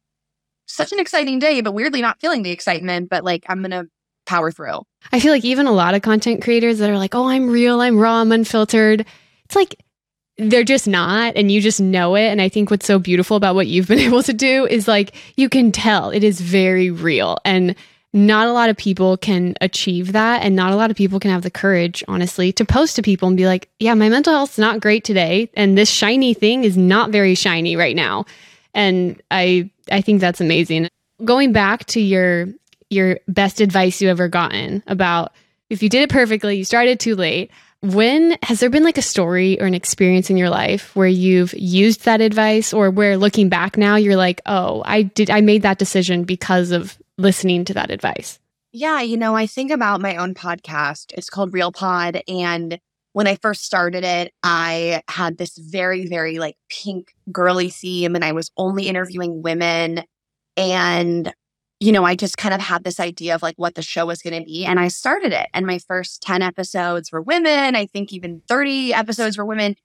such 0.65 0.91
an 0.91 0.99
exciting 0.99 1.39
day, 1.39 1.61
but 1.61 1.73
weirdly 1.73 2.01
not 2.01 2.19
feeling 2.19 2.43
the 2.43 2.51
excitement, 2.51 3.09
but 3.09 3.23
like 3.23 3.45
I'm 3.47 3.61
gonna 3.61 3.85
power 4.27 4.51
through. 4.51 4.83
I 5.11 5.19
feel 5.19 5.31
like 5.31 5.45
even 5.45 5.65
a 5.65 5.71
lot 5.71 5.95
of 5.95 6.01
content 6.03 6.43
creators 6.43 6.77
that 6.79 6.89
are 6.89 6.97
like, 6.97 7.15
oh, 7.15 7.27
I'm 7.27 7.49
real, 7.49 7.81
I'm 7.81 7.97
raw, 7.97 8.21
I'm 8.21 8.31
unfiltered. 8.31 9.05
It's 9.45 9.55
like 9.55 9.83
they're 10.37 10.63
just 10.63 10.87
not 10.87 11.35
and 11.35 11.51
you 11.51 11.59
just 11.59 11.81
know 11.81 12.15
it 12.15 12.27
and 12.27 12.41
i 12.41 12.47
think 12.47 12.69
what's 12.69 12.85
so 12.85 12.99
beautiful 12.99 13.37
about 13.37 13.55
what 13.55 13.67
you've 13.67 13.87
been 13.93 13.99
able 13.99 14.23
to 14.23 14.33
do 14.33 14.65
is 14.67 14.87
like 14.87 15.15
you 15.35 15.49
can 15.49 15.71
tell 15.71 16.09
it 16.11 16.23
is 16.23 16.39
very 16.39 16.91
real 16.91 17.37
and 17.43 17.75
not 18.13 18.47
a 18.47 18.53
lot 18.53 18.69
of 18.69 18.77
people 18.77 19.17
can 19.17 19.53
achieve 19.61 20.13
that 20.13 20.41
and 20.41 20.55
not 20.55 20.71
a 20.71 20.75
lot 20.75 20.89
of 20.89 20.97
people 20.97 21.19
can 21.19 21.31
have 21.31 21.41
the 21.41 21.51
courage 21.51 22.03
honestly 22.07 22.51
to 22.51 22.63
post 22.63 22.95
to 22.95 23.01
people 23.01 23.27
and 23.27 23.37
be 23.37 23.45
like 23.45 23.69
yeah 23.79 23.93
my 23.93 24.09
mental 24.09 24.33
health's 24.33 24.57
not 24.57 24.79
great 24.79 25.03
today 25.03 25.49
and 25.55 25.77
this 25.77 25.89
shiny 25.89 26.33
thing 26.33 26.63
is 26.63 26.77
not 26.77 27.09
very 27.09 27.35
shiny 27.35 27.75
right 27.75 27.95
now 27.95 28.25
and 28.73 29.21
i 29.31 29.69
i 29.91 30.01
think 30.01 30.21
that's 30.21 30.41
amazing 30.41 30.87
going 31.25 31.51
back 31.51 31.85
to 31.85 31.99
your 31.99 32.47
your 32.89 33.19
best 33.27 33.61
advice 33.61 34.01
you 34.01 34.09
ever 34.09 34.27
gotten 34.27 34.83
about 34.87 35.33
if 35.69 35.83
you 35.83 35.89
did 35.89 36.03
it 36.03 36.09
perfectly 36.09 36.57
you 36.57 36.63
started 36.63 36.99
too 36.99 37.15
late 37.15 37.51
when 37.81 38.37
has 38.41 38.59
there 38.59 38.69
been 38.69 38.83
like 38.83 38.97
a 38.97 39.03
story 39.03 39.59
or 39.61 39.65
an 39.65 39.75
experience 39.75 40.29
in 40.29 40.37
your 40.37 40.49
life 40.49 40.95
where 40.95 41.07
you've 41.07 41.53
used 41.53 42.05
that 42.05 42.21
advice 42.21 42.73
or 42.73 42.89
where 42.89 43.17
looking 43.17 43.49
back 43.49 43.77
now 43.77 43.95
you're 43.95 44.15
like 44.15 44.41
oh 44.45 44.81
i 44.85 45.03
did 45.03 45.29
i 45.29 45.41
made 45.41 45.61
that 45.61 45.77
decision 45.77 46.23
because 46.23 46.71
of 46.71 46.97
listening 47.17 47.65
to 47.65 47.73
that 47.73 47.91
advice? 47.91 48.39
Yeah, 48.71 49.01
you 49.01 49.17
know, 49.17 49.35
I 49.35 49.47
think 49.47 49.71
about 49.71 50.01
my 50.01 50.17
own 50.17 50.33
podcast. 50.33 51.13
It's 51.17 51.29
called 51.29 51.53
Real 51.53 51.71
Pod. 51.71 52.21
And 52.27 52.79
when 53.13 53.27
I 53.27 53.35
first 53.35 53.63
started 53.63 54.03
it, 54.03 54.33
I 54.43 55.01
had 55.07 55.37
this 55.37 55.57
very, 55.57 56.07
very 56.07 56.37
like 56.37 56.57
pink 56.69 57.13
girly 57.31 57.69
theme 57.69 58.15
and 58.15 58.23
I 58.23 58.33
was 58.33 58.51
only 58.57 58.87
interviewing 58.87 59.41
women. 59.41 60.03
And, 60.55 61.33
you 61.79 61.91
know, 61.91 62.03
I 62.03 62.15
just 62.15 62.37
kind 62.37 62.53
of 62.53 62.61
had 62.61 62.83
this 62.83 62.99
idea 62.99 63.35
of 63.35 63.41
like 63.41 63.55
what 63.57 63.75
the 63.75 63.81
show 63.81 64.05
was 64.05 64.21
going 64.21 64.39
to 64.39 64.45
be. 64.45 64.65
And 64.65 64.79
I 64.79 64.87
started 64.87 65.31
it. 65.31 65.47
And 65.53 65.65
my 65.65 65.79
first 65.79 66.21
10 66.23 66.41
episodes 66.41 67.11
were 67.11 67.21
women. 67.21 67.75
I 67.75 67.85
think 67.85 68.11
even 68.11 68.41
30 68.47 68.93
episodes 68.93 69.37
were 69.37 69.45
women. 69.45 69.75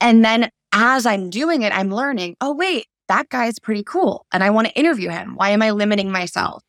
And 0.00 0.24
then 0.24 0.50
as 0.72 1.06
I'm 1.06 1.30
doing 1.30 1.62
it, 1.62 1.72
I'm 1.72 1.90
learning, 1.90 2.36
oh, 2.40 2.54
wait, 2.54 2.86
that 3.06 3.28
guy's 3.28 3.58
pretty 3.58 3.84
cool. 3.84 4.26
And 4.32 4.42
I 4.42 4.50
want 4.50 4.66
to 4.66 4.78
interview 4.78 5.10
him. 5.10 5.34
Why 5.36 5.50
am 5.50 5.62
I 5.62 5.70
limiting 5.70 6.10
myself? 6.10 6.62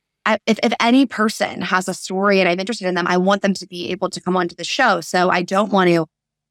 if, 0.45 0.59
if 0.61 0.73
any 0.79 1.05
person 1.05 1.61
has 1.61 1.87
a 1.87 1.93
story 1.93 2.39
and 2.39 2.47
I'm 2.47 2.59
interested 2.59 2.87
in 2.87 2.95
them, 2.95 3.07
I 3.07 3.17
want 3.17 3.41
them 3.41 3.53
to 3.55 3.67
be 3.67 3.89
able 3.89 4.09
to 4.11 4.21
come 4.21 4.37
onto 4.37 4.55
the 4.55 4.63
show. 4.63 5.01
So 5.01 5.29
I 5.29 5.41
don't 5.41 5.71
want 5.71 5.89
to 5.89 6.05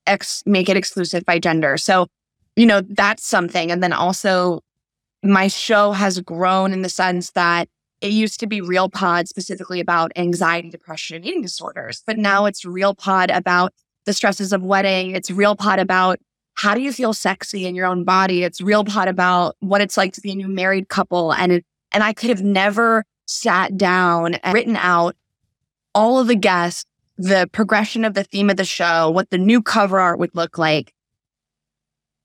ex- 0.07 0.43
make 0.47 0.69
it 0.69 0.77
exclusive 0.77 1.25
by 1.25 1.39
gender. 1.39 1.77
So, 1.77 2.09
you 2.57 2.67
know, 2.67 2.81
that's 2.81 3.25
something. 3.25 3.71
And 3.71 3.83
then 3.83 3.93
also, 3.93 4.61
my 5.23 5.49
show 5.49 5.93
has 5.93 6.21
grown 6.21 6.73
in 6.73 6.83
the 6.83 6.89
sense 6.89 7.31
that 7.33 7.69
it 8.01 8.13
used 8.13 8.41
to 8.41 8.47
be 8.47 8.61
Real 8.61 8.89
Pod 8.89 9.29
specifically 9.29 9.81
about 9.81 10.13
anxiety, 10.17 10.71
depression, 10.71 11.17
and 11.17 11.27
eating 11.27 11.43
disorders, 11.43 12.03
but 12.07 12.19
now 12.19 12.47
it's 12.47 12.65
Real 12.65 12.95
Pod 12.95 13.31
about 13.31 13.73
the 14.05 14.13
stresses 14.13 14.53
of 14.53 14.63
wedding. 14.63 15.15
It's 15.15 15.31
Real 15.31 15.57
Pod 15.57 15.79
about 15.79 16.19
how 16.55 16.75
do 16.75 16.81
you 16.81 16.93
feel 16.93 17.13
sexy 17.13 17.67
in 17.67 17.75
your 17.75 17.87
own 17.87 18.05
body. 18.05 18.43
It's 18.43 18.61
Real 18.61 18.85
Pod 18.85 19.09
about 19.09 19.57
what 19.61 19.81
it's 19.81 19.97
like 19.97 20.13
to 20.15 20.21
be 20.21 20.33
a 20.33 20.35
new 20.35 20.49
married 20.49 20.89
couple. 20.89 21.33
And 21.33 21.53
it, 21.53 21.65
and 21.93 22.03
I 22.03 22.13
could 22.13 22.31
have 22.31 22.43
never 22.43 23.05
sat 23.27 23.77
down 23.77 24.35
and 24.35 24.55
written 24.55 24.77
out 24.77 25.15
all 25.95 26.19
of 26.19 26.27
the 26.27 26.35
guests, 26.35 26.85
the 27.17 27.49
progression 27.53 28.05
of 28.05 28.15
the 28.15 28.25
theme 28.25 28.51
of 28.51 28.57
the 28.57 28.65
show, 28.65 29.11
what 29.11 29.31
the 29.31 29.39
new 29.39 29.63
cover 29.63 30.01
art 30.01 30.19
would 30.19 30.35
look 30.35 30.59
like 30.59 30.93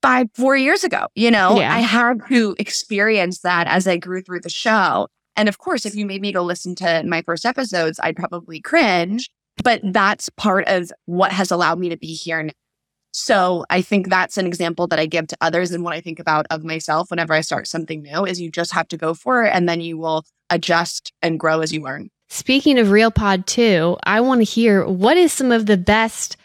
five, 0.02 0.26
four 0.34 0.56
years 0.56 0.84
ago. 0.84 1.06
You 1.14 1.30
know, 1.30 1.58
yeah. 1.58 1.74
I 1.74 1.80
had 1.80 2.20
to 2.28 2.54
experience 2.58 3.40
that 3.40 3.66
as 3.66 3.86
I 3.86 3.96
grew 3.96 4.22
through 4.22 4.40
the 4.40 4.50
show. 4.50 5.08
And 5.36 5.48
of 5.48 5.58
course, 5.58 5.84
if 5.86 5.94
you 5.94 6.06
made 6.06 6.22
me 6.22 6.32
go 6.32 6.42
listen 6.42 6.74
to 6.76 7.02
my 7.04 7.22
first 7.22 7.44
episodes, 7.44 8.00
I'd 8.02 8.16
probably 8.16 8.60
cringe. 8.60 9.30
But 9.62 9.80
that's 9.84 10.28
part 10.30 10.66
of 10.66 10.90
what 11.06 11.32
has 11.32 11.50
allowed 11.50 11.78
me 11.78 11.88
to 11.90 11.96
be 11.96 12.14
here 12.14 12.42
now. 12.42 12.52
So 13.12 13.64
I 13.70 13.80
think 13.80 14.08
that's 14.08 14.36
an 14.38 14.46
example 14.46 14.88
that 14.88 14.98
I 14.98 15.06
give 15.06 15.28
to 15.28 15.36
others 15.40 15.70
and 15.70 15.84
what 15.84 15.94
I 15.94 16.00
think 16.00 16.18
about 16.18 16.46
of 16.50 16.64
myself 16.64 17.10
whenever 17.10 17.32
I 17.32 17.42
start 17.42 17.68
something 17.68 18.02
new 18.02 18.26
is 18.26 18.40
you 18.40 18.50
just 18.50 18.72
have 18.72 18.88
to 18.88 18.96
go 18.96 19.14
for 19.14 19.44
it 19.44 19.52
and 19.54 19.68
then 19.68 19.80
you 19.80 19.96
will 19.96 20.24
adjust 20.50 21.12
and 21.22 21.38
grow 21.38 21.60
as 21.60 21.72
you 21.72 21.80
learn. 21.80 22.10
Speaking 22.28 22.76
of 22.76 22.90
Real 22.90 23.12
Pod 23.12 23.46
2, 23.46 23.98
I 24.02 24.20
want 24.20 24.40
to 24.40 24.44
hear 24.44 24.84
what 24.84 25.16
is 25.16 25.32
some 25.32 25.52
of 25.52 25.66
the 25.66 25.76
best 25.76 26.36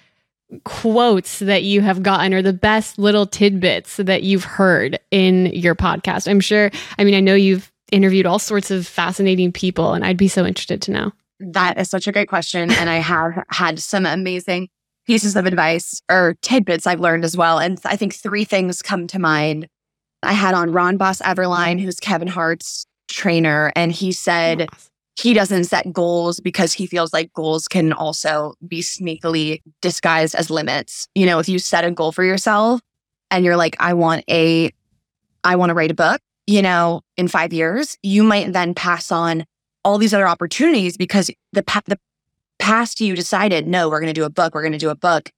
quotes 0.63 1.39
that 1.39 1.63
you 1.63 1.81
have 1.81 2.03
gotten 2.03 2.35
or 2.35 2.43
the 2.43 2.53
best 2.53 2.99
little 2.99 3.25
tidbits 3.25 3.97
that 3.97 4.21
you've 4.21 4.43
heard 4.43 4.99
in 5.09 5.47
your 5.47 5.73
podcast. 5.73 6.27
I'm 6.29 6.39
sure, 6.39 6.69
I 6.99 7.03
mean, 7.03 7.15
I 7.15 7.19
know 7.19 7.33
you've 7.33 7.71
interviewed 7.91 8.25
all 8.25 8.39
sorts 8.39 8.71
of 8.71 8.87
fascinating 8.87 9.51
people 9.51 9.93
and 9.93 10.05
I'd 10.05 10.17
be 10.17 10.27
so 10.27 10.45
interested 10.45 10.81
to 10.83 10.91
know. 10.91 11.11
That 11.39 11.77
is 11.77 11.89
such 11.89 12.07
a 12.07 12.11
great 12.11 12.27
question. 12.27 12.71
And 12.71 12.89
I 12.89 12.97
have 12.97 13.43
had 13.49 13.79
some 13.79 14.05
amazing 14.05 14.69
pieces 15.05 15.35
of 15.35 15.45
advice 15.45 16.01
or 16.09 16.35
tidbits 16.41 16.85
I've 16.85 16.99
learned 16.99 17.23
as 17.23 17.35
well. 17.35 17.59
And 17.59 17.79
I 17.85 17.95
think 17.95 18.13
three 18.13 18.43
things 18.43 18.81
come 18.81 19.07
to 19.07 19.19
mind. 19.19 19.67
I 20.21 20.33
had 20.33 20.53
on 20.53 20.71
Ron 20.71 20.97
Boss 20.97 21.21
Everline, 21.21 21.79
who's 21.79 21.99
Kevin 21.99 22.27
Hart's 22.27 22.85
trainer, 23.09 23.71
and 23.75 23.91
he 23.91 24.11
said 24.11 24.67
he 25.19 25.33
doesn't 25.33 25.65
set 25.65 25.91
goals 25.91 26.39
because 26.39 26.73
he 26.73 26.85
feels 26.85 27.11
like 27.11 27.33
goals 27.33 27.67
can 27.67 27.91
also 27.91 28.53
be 28.67 28.81
sneakily 28.81 29.61
disguised 29.81 30.35
as 30.35 30.49
limits. 30.49 31.07
You 31.15 31.25
know, 31.25 31.39
if 31.39 31.49
you 31.49 31.59
set 31.59 31.83
a 31.83 31.91
goal 31.91 32.11
for 32.11 32.23
yourself 32.23 32.81
and 33.31 33.43
you're 33.43 33.57
like, 33.57 33.75
I 33.79 33.93
want 33.93 34.23
a, 34.29 34.71
I 35.43 35.55
want 35.55 35.71
to 35.71 35.73
write 35.73 35.91
a 35.91 35.95
book, 35.95 36.21
you 36.49 36.63
know, 36.63 37.01
in 37.15 37.27
five 37.27 37.53
years, 37.53 37.95
you 38.01 38.23
might 38.23 38.53
then 38.53 38.73
pass 38.73 39.11
on 39.11 39.45
all 39.85 39.99
these 39.99 40.15
other 40.15 40.27
opportunities 40.27 40.97
because 40.97 41.29
the, 41.53 41.63
the 41.85 41.99
past 42.57 42.99
you 42.99 43.15
decided, 43.15 43.67
no, 43.67 43.87
we're 43.87 43.99
going 43.99 44.11
to 44.11 44.19
do 44.19 44.25
a 44.25 44.31
book, 44.31 44.55
we're 44.55 44.63
going 44.63 44.71
to 44.71 44.79
do 44.79 44.89
a 44.89 44.95
book. 44.95 45.29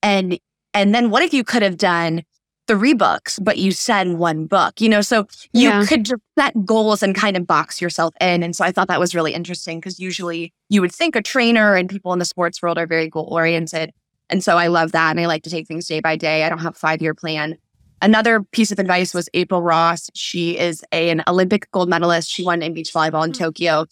And, 0.00 0.38
and 0.72 0.94
then 0.94 1.10
what 1.10 1.24
if 1.24 1.34
you 1.34 1.42
could 1.42 1.62
have 1.62 1.76
done 1.76 2.22
three 2.68 2.94
books, 2.94 3.40
but 3.40 3.58
you 3.58 3.72
said 3.72 4.12
one 4.12 4.46
book, 4.46 4.80
you 4.80 4.88
know? 4.88 5.00
So 5.00 5.26
you 5.52 5.70
yeah. 5.70 5.84
could 5.86 6.08
set 6.38 6.64
goals 6.64 7.02
and 7.02 7.16
kind 7.16 7.36
of 7.36 7.48
box 7.48 7.82
yourself 7.82 8.14
in. 8.20 8.44
And 8.44 8.54
so 8.54 8.64
I 8.64 8.70
thought 8.70 8.86
that 8.86 9.00
was 9.00 9.12
really 9.12 9.34
interesting 9.34 9.80
because 9.80 9.98
usually 9.98 10.52
you 10.68 10.80
would 10.82 10.92
think 10.92 11.16
a 11.16 11.20
trainer 11.22 11.74
and 11.74 11.90
people 11.90 12.12
in 12.12 12.20
the 12.20 12.24
sports 12.24 12.62
world 12.62 12.78
are 12.78 12.86
very 12.86 13.08
goal 13.08 13.28
oriented. 13.28 13.90
And 14.28 14.44
so 14.44 14.56
I 14.56 14.68
love 14.68 14.92
that. 14.92 15.10
And 15.10 15.18
I 15.18 15.26
like 15.26 15.42
to 15.42 15.50
take 15.50 15.66
things 15.66 15.88
day 15.88 15.98
by 15.98 16.14
day. 16.14 16.44
I 16.44 16.48
don't 16.48 16.60
have 16.60 16.76
a 16.76 16.78
five 16.78 17.02
year 17.02 17.12
plan. 17.12 17.58
Another 18.02 18.42
piece 18.42 18.72
of 18.72 18.78
advice 18.78 19.12
was 19.12 19.28
April 19.34 19.62
Ross. 19.62 20.08
She 20.14 20.58
is 20.58 20.82
a, 20.92 21.10
an 21.10 21.22
Olympic 21.28 21.70
gold 21.70 21.88
medalist. 21.88 22.30
She 22.30 22.44
won 22.44 22.62
in 22.62 22.72
beach 22.72 22.92
volleyball 22.92 23.24
in 23.24 23.32
mm-hmm. 23.32 23.42
Tokyo. 23.42 23.86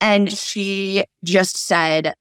And 0.00 0.32
she 0.32 1.04
just 1.24 1.56
said, 1.56 2.14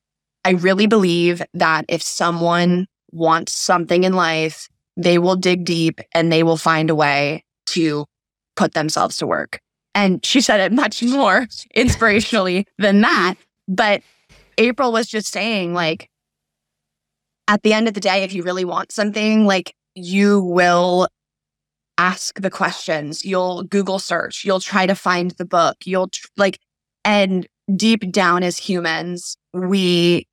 I 0.44 0.52
really 0.52 0.88
believe 0.88 1.44
that 1.54 1.86
if 1.90 2.02
someone 2.02 2.88
wants 3.12 3.54
something 3.54 4.04
in 4.04 4.14
life, 4.14 4.68
they 4.96 5.20
will 5.20 5.36
dig 5.36 5.64
deep 5.64 6.02
and 6.14 6.32
they 6.32 6.42
will 6.42 6.58
find 6.58 6.90
a 6.90 6.96
way 6.96 7.44
to 7.68 8.06
put 8.56 8.74
themselves 8.74 9.18
to 9.18 9.28
work. 9.28 9.60
And 9.94 10.26
she 10.26 10.42
said 10.42 10.60
it 10.60 10.72
much 10.72 11.04
more 11.04 11.42
inspirationally 11.76 12.66
than 12.78 13.02
that. 13.02 13.36
But 13.68 14.02
April 14.58 14.92
was 14.92 15.08
just 15.08 15.32
saying, 15.32 15.74
like, 15.74 16.10
at 17.48 17.62
the 17.62 17.74
end 17.74 17.88
of 17.88 17.94
the 17.94 18.00
day, 18.00 18.24
if 18.24 18.34
you 18.34 18.44
really 18.44 18.66
want 18.66 18.92
something, 18.92 19.46
like, 19.46 19.76
you 19.96 20.42
will 20.42 21.08
ask 21.98 22.40
the 22.40 22.50
questions, 22.50 23.26
you'll 23.26 23.64
Google 23.64 24.00
search, 24.00 24.46
you'll 24.46 24.60
try 24.60 24.86
to 24.86 24.96
find 24.96 25.32
the 25.32 25.46
book, 25.46 25.78
you'll 25.86 26.10
tr- 26.10 26.28
like, 26.38 26.60
and 27.04 27.48
deep 27.76 28.12
down 28.12 28.44
as 28.44 28.58
humans, 28.58 29.38
we 29.54 30.28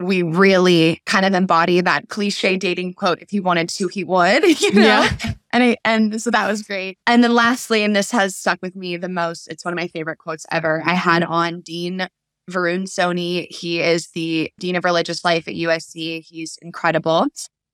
we 0.00 0.22
really 0.22 1.02
kind 1.04 1.26
of 1.26 1.34
embody 1.34 1.82
that 1.82 2.08
cliche 2.08 2.56
dating 2.56 2.94
quote 2.94 3.20
if 3.20 3.28
he 3.30 3.38
wanted 3.38 3.68
to 3.68 3.86
he 3.88 4.02
would 4.02 4.42
you 4.60 4.72
know? 4.72 4.80
Yeah. 4.82 5.34
and 5.52 5.62
I, 5.62 5.76
and 5.84 6.22
so 6.22 6.30
that 6.30 6.48
was 6.48 6.62
great. 6.62 6.96
And 7.06 7.22
then 7.22 7.34
lastly 7.34 7.84
and 7.84 7.94
this 7.94 8.10
has 8.10 8.34
stuck 8.34 8.60
with 8.62 8.74
me 8.74 8.96
the 8.96 9.10
most 9.10 9.46
it's 9.48 9.64
one 9.64 9.74
of 9.74 9.76
my 9.78 9.88
favorite 9.88 10.16
quotes 10.18 10.46
ever 10.50 10.82
i 10.86 10.94
had 10.94 11.22
on 11.22 11.60
dean 11.60 12.08
varun 12.50 12.84
soni 12.84 13.46
he 13.50 13.80
is 13.80 14.08
the 14.14 14.50
dean 14.58 14.74
of 14.74 14.84
religious 14.84 15.24
life 15.24 15.46
at 15.46 15.54
usc 15.54 16.24
he's 16.26 16.58
incredible 16.62 17.26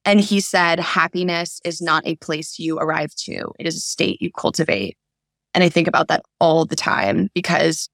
and 0.07 0.21
he 0.21 0.41
said 0.41 0.81
happiness 0.81 1.61
is 1.65 1.83
not 1.83 2.07
a 2.07 2.17
place 2.17 2.59
you 2.59 2.79
arrive 2.79 3.15
to 3.15 3.53
it 3.59 3.67
is 3.67 3.77
a 3.77 3.81
state 3.81 4.21
you 4.23 4.31
cultivate 4.33 4.97
and 5.53 5.63
i 5.63 5.69
think 5.69 5.87
about 5.87 6.09
that 6.09 6.23
all 6.41 6.65
the 6.65 6.77
time 6.77 7.29
because 7.35 7.89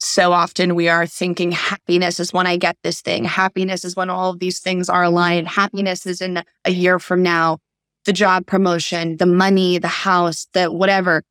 so 0.00 0.32
often 0.32 0.74
we 0.74 0.88
are 0.88 1.06
thinking 1.06 1.50
happiness 1.50 2.20
is 2.20 2.32
when 2.32 2.46
I 2.46 2.56
get 2.56 2.76
this 2.82 3.00
thing. 3.00 3.24
Happiness 3.24 3.84
is 3.84 3.96
when 3.96 4.10
all 4.10 4.30
of 4.30 4.38
these 4.38 4.60
things 4.60 4.88
are 4.88 5.02
aligned. 5.02 5.48
Happiness 5.48 6.06
is 6.06 6.20
in 6.20 6.42
a 6.64 6.70
year 6.70 6.98
from 6.98 7.22
now, 7.22 7.58
the 8.04 8.12
job 8.12 8.46
promotion, 8.46 9.16
the 9.16 9.26
money, 9.26 9.78
the 9.78 9.88
house, 9.88 10.46
the 10.54 10.70
whatever. 10.70 11.24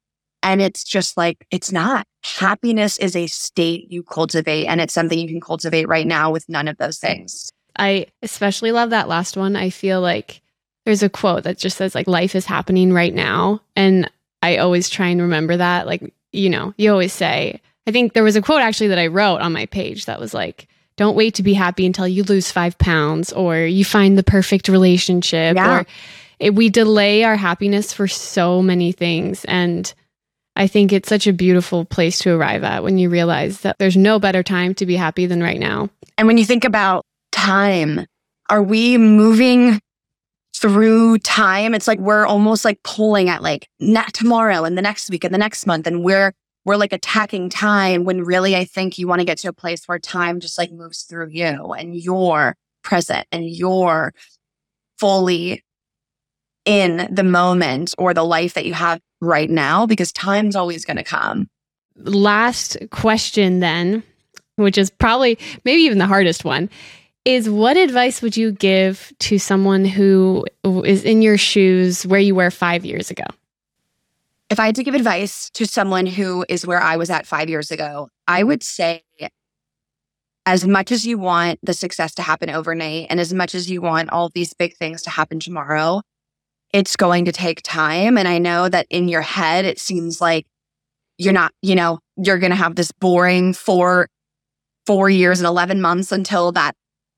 And 0.43 0.61
it's 0.61 0.83
just 0.83 1.17
like, 1.17 1.45
it's 1.49 1.71
not. 1.71 2.05
Happiness 2.23 2.97
is 2.97 3.15
a 3.15 3.27
state 3.27 3.89
you 3.89 4.03
cultivate, 4.03 4.67
and 4.67 4.81
it's 4.81 4.93
something 4.93 5.17
you 5.17 5.27
can 5.27 5.41
cultivate 5.41 5.87
right 5.87 6.05
now 6.05 6.29
with 6.29 6.47
none 6.49 6.67
of 6.67 6.77
those 6.77 6.99
things. 6.99 7.49
I 7.77 8.07
especially 8.21 8.71
love 8.71 8.91
that 8.91 9.07
last 9.07 9.37
one. 9.37 9.55
I 9.55 9.69
feel 9.69 10.01
like 10.01 10.41
there's 10.85 11.03
a 11.03 11.09
quote 11.09 11.43
that 11.43 11.57
just 11.57 11.77
says, 11.77 11.93
like, 11.95 12.07
life 12.07 12.35
is 12.35 12.45
happening 12.45 12.93
right 12.93 13.13
now. 13.13 13.61
And 13.75 14.09
I 14.41 14.57
always 14.57 14.89
try 14.89 15.07
and 15.07 15.21
remember 15.21 15.57
that. 15.57 15.85
Like, 15.85 16.13
you 16.31 16.49
know, 16.49 16.73
you 16.77 16.91
always 16.91 17.13
say, 17.13 17.61
I 17.85 17.91
think 17.91 18.13
there 18.13 18.23
was 18.23 18.35
a 18.35 18.41
quote 18.41 18.61
actually 18.61 18.87
that 18.87 18.99
I 18.99 19.07
wrote 19.07 19.41
on 19.41 19.53
my 19.53 19.65
page 19.65 20.05
that 20.05 20.19
was 20.19 20.33
like, 20.33 20.67
don't 20.97 21.15
wait 21.15 21.35
to 21.35 21.43
be 21.43 21.53
happy 21.53 21.85
until 21.85 22.07
you 22.07 22.23
lose 22.23 22.51
five 22.51 22.77
pounds 22.77 23.31
or 23.31 23.57
you 23.57 23.85
find 23.85 24.17
the 24.17 24.23
perfect 24.23 24.67
relationship 24.67 25.55
yeah. 25.55 25.79
or 25.79 25.85
it, 26.39 26.55
we 26.55 26.69
delay 26.69 27.23
our 27.23 27.35
happiness 27.35 27.93
for 27.93 28.07
so 28.07 28.61
many 28.61 28.91
things. 28.91 29.45
And 29.45 29.91
I 30.55 30.67
think 30.67 30.91
it's 30.91 31.07
such 31.07 31.27
a 31.27 31.33
beautiful 31.33 31.85
place 31.85 32.19
to 32.19 32.31
arrive 32.31 32.63
at 32.63 32.83
when 32.83 32.97
you 32.97 33.09
realize 33.09 33.61
that 33.61 33.77
there's 33.77 33.97
no 33.97 34.19
better 34.19 34.41
time 34.41 34.73
to 34.75 34.85
be 34.85 34.95
happy 34.95 35.27
than 35.27 35.41
right 35.41 35.59
now. 35.59 35.89
And 36.17 36.27
when 36.27 36.37
you 36.37 36.45
think 36.45 36.65
about 36.65 37.05
time, 37.37 38.05
are 38.49 38.63
we 38.63 38.97
moving 38.97 39.79
through 40.55 41.19
time? 41.19 41.73
It's 41.73 41.87
like 41.87 41.99
we're 41.99 42.25
almost 42.25 42.65
like 42.65 42.81
pulling 42.83 43.29
at 43.29 43.43
like 43.43 43.69
not 43.79 44.13
tomorrow 44.13 44.63
and 44.63 44.77
the 44.77 44.81
next 44.81 45.09
week 45.09 45.23
and 45.23 45.33
the 45.33 45.37
next 45.37 45.65
month. 45.65 45.87
And 45.87 46.03
we're 46.03 46.33
we're 46.65 46.75
like 46.75 46.91
attacking 46.91 47.49
time 47.49 48.03
when 48.03 48.25
really 48.25 48.55
I 48.55 48.65
think 48.65 48.97
you 48.97 49.07
want 49.07 49.19
to 49.19 49.25
get 49.25 49.37
to 49.39 49.47
a 49.47 49.53
place 49.53 49.87
where 49.87 49.99
time 49.99 50.41
just 50.41 50.57
like 50.57 50.71
moves 50.71 51.03
through 51.03 51.29
you 51.29 51.73
and 51.73 51.95
you're 51.95 52.57
present 52.83 53.25
and 53.31 53.49
you're 53.49 54.13
fully 54.99 55.63
in 56.65 57.07
the 57.09 57.23
moment 57.23 57.95
or 57.97 58.13
the 58.13 58.25
life 58.25 58.53
that 58.55 58.65
you 58.65 58.73
have 58.73 58.99
right 59.21 59.49
now 59.49 59.85
because 59.85 60.11
time's 60.11 60.57
always 60.57 60.83
going 60.83 60.97
to 60.97 61.03
come. 61.03 61.47
Last 61.95 62.77
question 62.91 63.61
then, 63.61 64.03
which 64.57 64.77
is 64.77 64.89
probably 64.89 65.39
maybe 65.63 65.83
even 65.83 65.99
the 65.99 66.05
hardest 66.05 66.43
one, 66.43 66.69
is 67.27 67.49
what 67.49 67.77
advice 67.77 68.21
would 68.21 68.37
you 68.37 68.51
give 68.51 69.13
to 69.19 69.37
someone 69.37 69.85
who 69.85 70.45
is 70.63 71.03
in 71.03 71.21
your 71.21 71.37
shoes 71.37 72.05
where 72.07 72.19
you 72.19 72.33
were 72.33 72.49
5 72.49 72.85
years 72.85 73.11
ago? 73.11 73.25
if 74.49 74.59
I 74.59 74.67
had 74.67 74.75
to 74.75 74.83
give 74.83 74.95
advice 74.95 75.49
to 75.51 75.65
someone 75.65 76.05
who 76.05 76.45
is 76.47 76.65
where 76.65 76.81
I 76.81 76.95
was 76.95 77.09
at 77.09 77.27
five 77.27 77.49
years 77.49 77.71
ago, 77.71 78.09
I 78.27 78.43
would 78.43 78.63
say 78.63 79.03
as 80.45 80.65
much 80.65 80.91
as 80.93 81.05
you 81.05 81.17
want 81.17 81.59
the 81.61 81.73
success 81.73 82.15
to 82.15 82.21
happen 82.21 82.49
overnight 82.49 83.07
and 83.09 83.19
as 83.19 83.33
much 83.33 83.53
as 83.53 83.69
you 83.69 83.81
want 83.81 84.09
all 84.11 84.29
these 84.29 84.53
big 84.53 84.77
things 84.77 85.01
to 85.01 85.09
happen 85.09 85.41
tomorrow, 85.41 86.01
it's 86.71 86.95
going 86.95 87.25
to 87.25 87.33
take 87.33 87.61
time. 87.63 88.17
And 88.17 88.27
I 88.27 88.37
know 88.37 88.69
that 88.69 88.87
in 88.89 89.09
your 89.09 89.21
head, 89.21 89.65
it 89.65 89.79
seems 89.79 90.21
like 90.21 90.45
you're 91.17 91.33
not, 91.33 91.51
you 91.61 91.75
know, 91.75 91.99
you're 92.15 92.39
going 92.39 92.51
to 92.51 92.55
have 92.55 92.75
this 92.75 92.93
boring 92.93 93.51
four, 93.51 94.07
four 94.85 95.09
years 95.09 95.41
and 95.41 95.47
11 95.47 95.81
months 95.81 96.13
until 96.13 96.53
that 96.53 96.75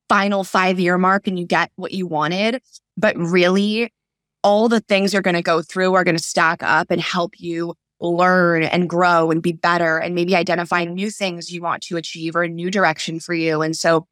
final 0.10 0.44
five 0.44 0.80
year 0.80 0.98
mark 0.98 1.28
and 1.28 1.40
you 1.40 1.46
get 1.46 1.72
what 1.76 1.94
you 1.94 2.08
wanted. 2.08 2.62
But 2.98 3.16
really, 3.16 3.94
all 4.44 4.68
the 4.68 4.82
things 4.82 5.14
you're 5.14 5.22
going 5.22 5.36
to 5.36 5.42
go 5.42 5.62
through 5.62 5.94
are 5.94 6.04
going 6.04 6.18
to 6.18 6.24
stack 6.24 6.64
up 6.64 6.92
and 6.92 7.00
help 7.00 7.40
you 7.40 7.76
learn 8.02 8.64
and 8.64 8.90
grow 8.90 9.30
and 9.30 9.42
be 9.42 9.52
better 9.52 9.98
and 9.98 10.16
maybe 10.16 10.36
identify 10.36 10.86
new 10.86 11.12
things 11.12 11.52
you 11.52 11.62
want 11.62 11.84
to 11.84 11.98
achieve 11.98 12.36
or 12.36 12.44
a 12.44 12.50
new 12.50 12.72
direction 12.72 13.20
for 13.20 13.34
you. 13.34 13.62
And 13.62 13.76
so 13.76 14.08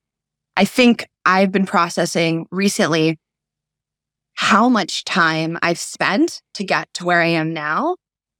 I 0.55 0.65
think 0.65 1.07
I've 1.25 1.51
been 1.51 1.65
processing 1.65 2.47
recently 2.51 3.17
how 4.33 4.69
much 4.69 5.03
time 5.05 5.57
I've 5.61 5.79
spent 5.79 6.41
to 6.55 6.63
get 6.63 6.93
to 6.95 7.05
where 7.05 7.21
I 7.21 7.27
am 7.27 7.53
now. 7.53 7.95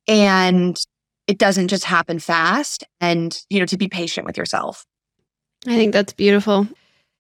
And 0.08 0.80
it 1.28 1.38
doesn't 1.38 1.70
just 1.70 1.86
happen 1.86 2.20
fast 2.20 2.84
and, 3.02 3.38
you 3.50 3.60
know, 3.60 3.66
to 3.66 3.78
be 3.78 3.88
patient 3.88 4.28
with 4.28 4.38
yourself. 4.38 4.86
I 5.66 5.76
think 5.76 5.94
that's 5.94 6.14
beautiful 6.14 6.68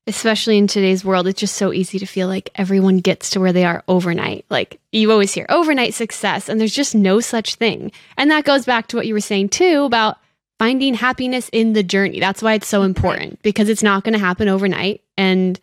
especially 0.07 0.57
in 0.57 0.67
today's 0.67 1.03
world, 1.03 1.27
it's 1.27 1.39
just 1.39 1.55
so 1.55 1.73
easy 1.73 1.99
to 1.99 2.05
feel 2.05 2.27
like 2.27 2.49
everyone 2.55 2.99
gets 2.99 3.29
to 3.31 3.39
where 3.39 3.53
they 3.53 3.65
are 3.65 3.83
overnight. 3.87 4.45
Like 4.49 4.79
you 4.91 5.11
always 5.11 5.33
hear 5.33 5.45
overnight 5.49 5.93
success, 5.93 6.49
and 6.49 6.59
there's 6.59 6.75
just 6.75 6.95
no 6.95 7.19
such 7.19 7.55
thing. 7.55 7.91
And 8.15 8.31
that 8.31 8.45
goes 8.45 8.65
back 8.65 8.87
to 8.87 8.95
what 8.95 9.05
you 9.05 9.13
were 9.13 9.19
saying 9.19 9.49
too 9.49 9.83
about 9.83 10.17
finding 10.57 10.93
happiness 10.93 11.49
in 11.51 11.73
the 11.73 11.83
journey. 11.83 12.19
That's 12.19 12.41
why 12.41 12.53
it's 12.53 12.67
so 12.67 12.83
important 12.83 13.41
because 13.43 13.69
it's 13.69 13.83
not 13.83 14.03
going 14.03 14.13
to 14.13 14.19
happen 14.19 14.47
overnight. 14.47 15.01
And 15.17 15.59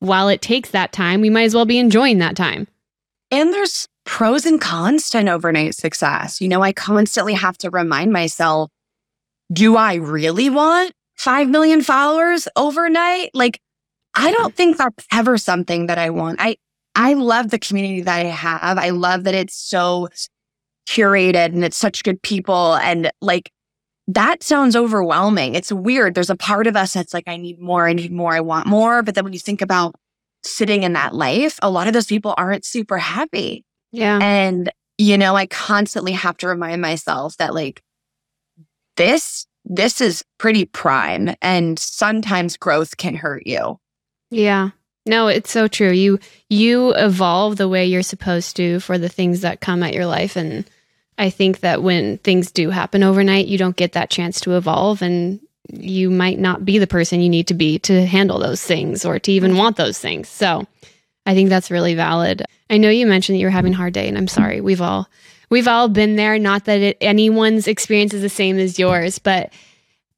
while 0.00 0.28
it 0.28 0.42
takes 0.42 0.70
that 0.70 0.92
time, 0.92 1.20
we 1.20 1.30
might 1.30 1.44
as 1.44 1.54
well 1.54 1.64
be 1.64 1.78
enjoying 1.78 2.18
that 2.18 2.36
time. 2.36 2.66
And 3.30 3.52
there's 3.52 3.88
pros 4.04 4.46
and 4.46 4.60
cons 4.60 5.10
to 5.10 5.18
an 5.18 5.28
overnight 5.28 5.74
success. 5.74 6.40
You 6.40 6.48
know, 6.48 6.62
I 6.62 6.72
constantly 6.72 7.34
have 7.34 7.56
to 7.58 7.70
remind 7.70 8.12
myself 8.12 8.70
do 9.52 9.76
I 9.76 9.94
really 9.94 10.50
want 10.50 10.92
5 11.16 11.48
million 11.48 11.82
followers 11.82 12.48
overnight? 12.56 13.30
Like, 13.32 13.60
I 14.16 14.32
don't 14.32 14.48
mm-hmm. 14.48 14.56
think 14.56 14.78
that's 14.78 15.06
ever 15.12 15.38
something 15.38 15.86
that 15.86 15.98
I 15.98 16.10
want. 16.10 16.40
I 16.40 16.56
I 16.94 17.12
love 17.12 17.50
the 17.50 17.58
community 17.58 18.00
that 18.00 18.18
I 18.18 18.30
have. 18.30 18.78
I 18.78 18.90
love 18.90 19.24
that 19.24 19.34
it's 19.34 19.54
so 19.54 20.08
curated 20.88 21.46
and 21.46 21.64
it's 21.64 21.76
such 21.76 22.02
good 22.02 22.22
people 22.22 22.76
and 22.76 23.10
like 23.20 23.50
that 24.08 24.42
sounds 24.42 24.76
overwhelming. 24.76 25.54
It's 25.54 25.72
weird. 25.72 26.14
There's 26.14 26.30
a 26.30 26.36
part 26.36 26.66
of 26.66 26.76
us 26.76 26.94
that's 26.94 27.12
like 27.12 27.24
I 27.26 27.36
need 27.36 27.60
more, 27.60 27.86
I 27.86 27.92
need 27.92 28.12
more, 28.12 28.32
I 28.32 28.40
want 28.40 28.66
more, 28.66 29.02
but 29.02 29.14
then 29.14 29.24
when 29.24 29.32
you 29.32 29.38
think 29.38 29.60
about 29.60 29.96
sitting 30.44 30.84
in 30.84 30.92
that 30.92 31.14
life, 31.14 31.58
a 31.60 31.70
lot 31.70 31.88
of 31.88 31.92
those 31.92 32.06
people 32.06 32.34
aren't 32.38 32.64
super 32.64 32.98
happy. 32.98 33.64
Yeah. 33.92 34.18
And 34.22 34.70
you 34.96 35.18
know, 35.18 35.36
I 35.36 35.46
constantly 35.46 36.12
have 36.12 36.38
to 36.38 36.48
remind 36.48 36.80
myself 36.80 37.36
that 37.36 37.54
like 37.54 37.82
this 38.96 39.46
this 39.64 40.00
is 40.00 40.24
pretty 40.38 40.64
prime 40.64 41.34
and 41.42 41.78
sometimes 41.78 42.56
growth 42.56 42.96
can 42.96 43.16
hurt 43.16 43.46
you. 43.46 43.78
Yeah. 44.30 44.70
No, 45.04 45.28
it's 45.28 45.50
so 45.50 45.68
true. 45.68 45.90
You 45.90 46.18
you 46.48 46.92
evolve 46.94 47.56
the 47.56 47.68
way 47.68 47.86
you're 47.86 48.02
supposed 48.02 48.56
to 48.56 48.80
for 48.80 48.98
the 48.98 49.08
things 49.08 49.42
that 49.42 49.60
come 49.60 49.82
at 49.82 49.94
your 49.94 50.06
life 50.06 50.36
and 50.36 50.64
I 51.18 51.30
think 51.30 51.60
that 51.60 51.82
when 51.82 52.18
things 52.18 52.50
do 52.50 52.70
happen 52.70 53.02
overnight, 53.02 53.46
you 53.46 53.56
don't 53.58 53.76
get 53.76 53.92
that 53.92 54.10
chance 54.10 54.40
to 54.40 54.56
evolve 54.56 55.02
and 55.02 55.40
you 55.72 56.10
might 56.10 56.38
not 56.38 56.64
be 56.64 56.78
the 56.78 56.86
person 56.86 57.20
you 57.20 57.28
need 57.28 57.48
to 57.48 57.54
be 57.54 57.78
to 57.80 58.06
handle 58.06 58.38
those 58.38 58.62
things 58.62 59.04
or 59.04 59.18
to 59.18 59.32
even 59.32 59.52
mm-hmm. 59.52 59.58
want 59.58 59.76
those 59.76 59.98
things. 59.98 60.28
So 60.28 60.66
I 61.24 61.34
think 61.34 61.48
that's 61.48 61.70
really 61.70 61.94
valid. 61.94 62.44
I 62.70 62.76
know 62.78 62.90
you 62.90 63.06
mentioned 63.06 63.36
that 63.36 63.40
you're 63.40 63.50
having 63.50 63.72
a 63.72 63.76
hard 63.76 63.94
day 63.94 64.08
and 64.08 64.18
I'm 64.18 64.28
sorry. 64.28 64.60
We've 64.60 64.82
all 64.82 65.08
we've 65.50 65.68
all 65.68 65.88
been 65.88 66.16
there, 66.16 66.38
not 66.38 66.66
that 66.66 66.80
it, 66.80 66.98
anyone's 67.00 67.66
experience 67.66 68.12
is 68.12 68.22
the 68.22 68.28
same 68.28 68.58
as 68.58 68.78
yours, 68.78 69.18
but 69.18 69.52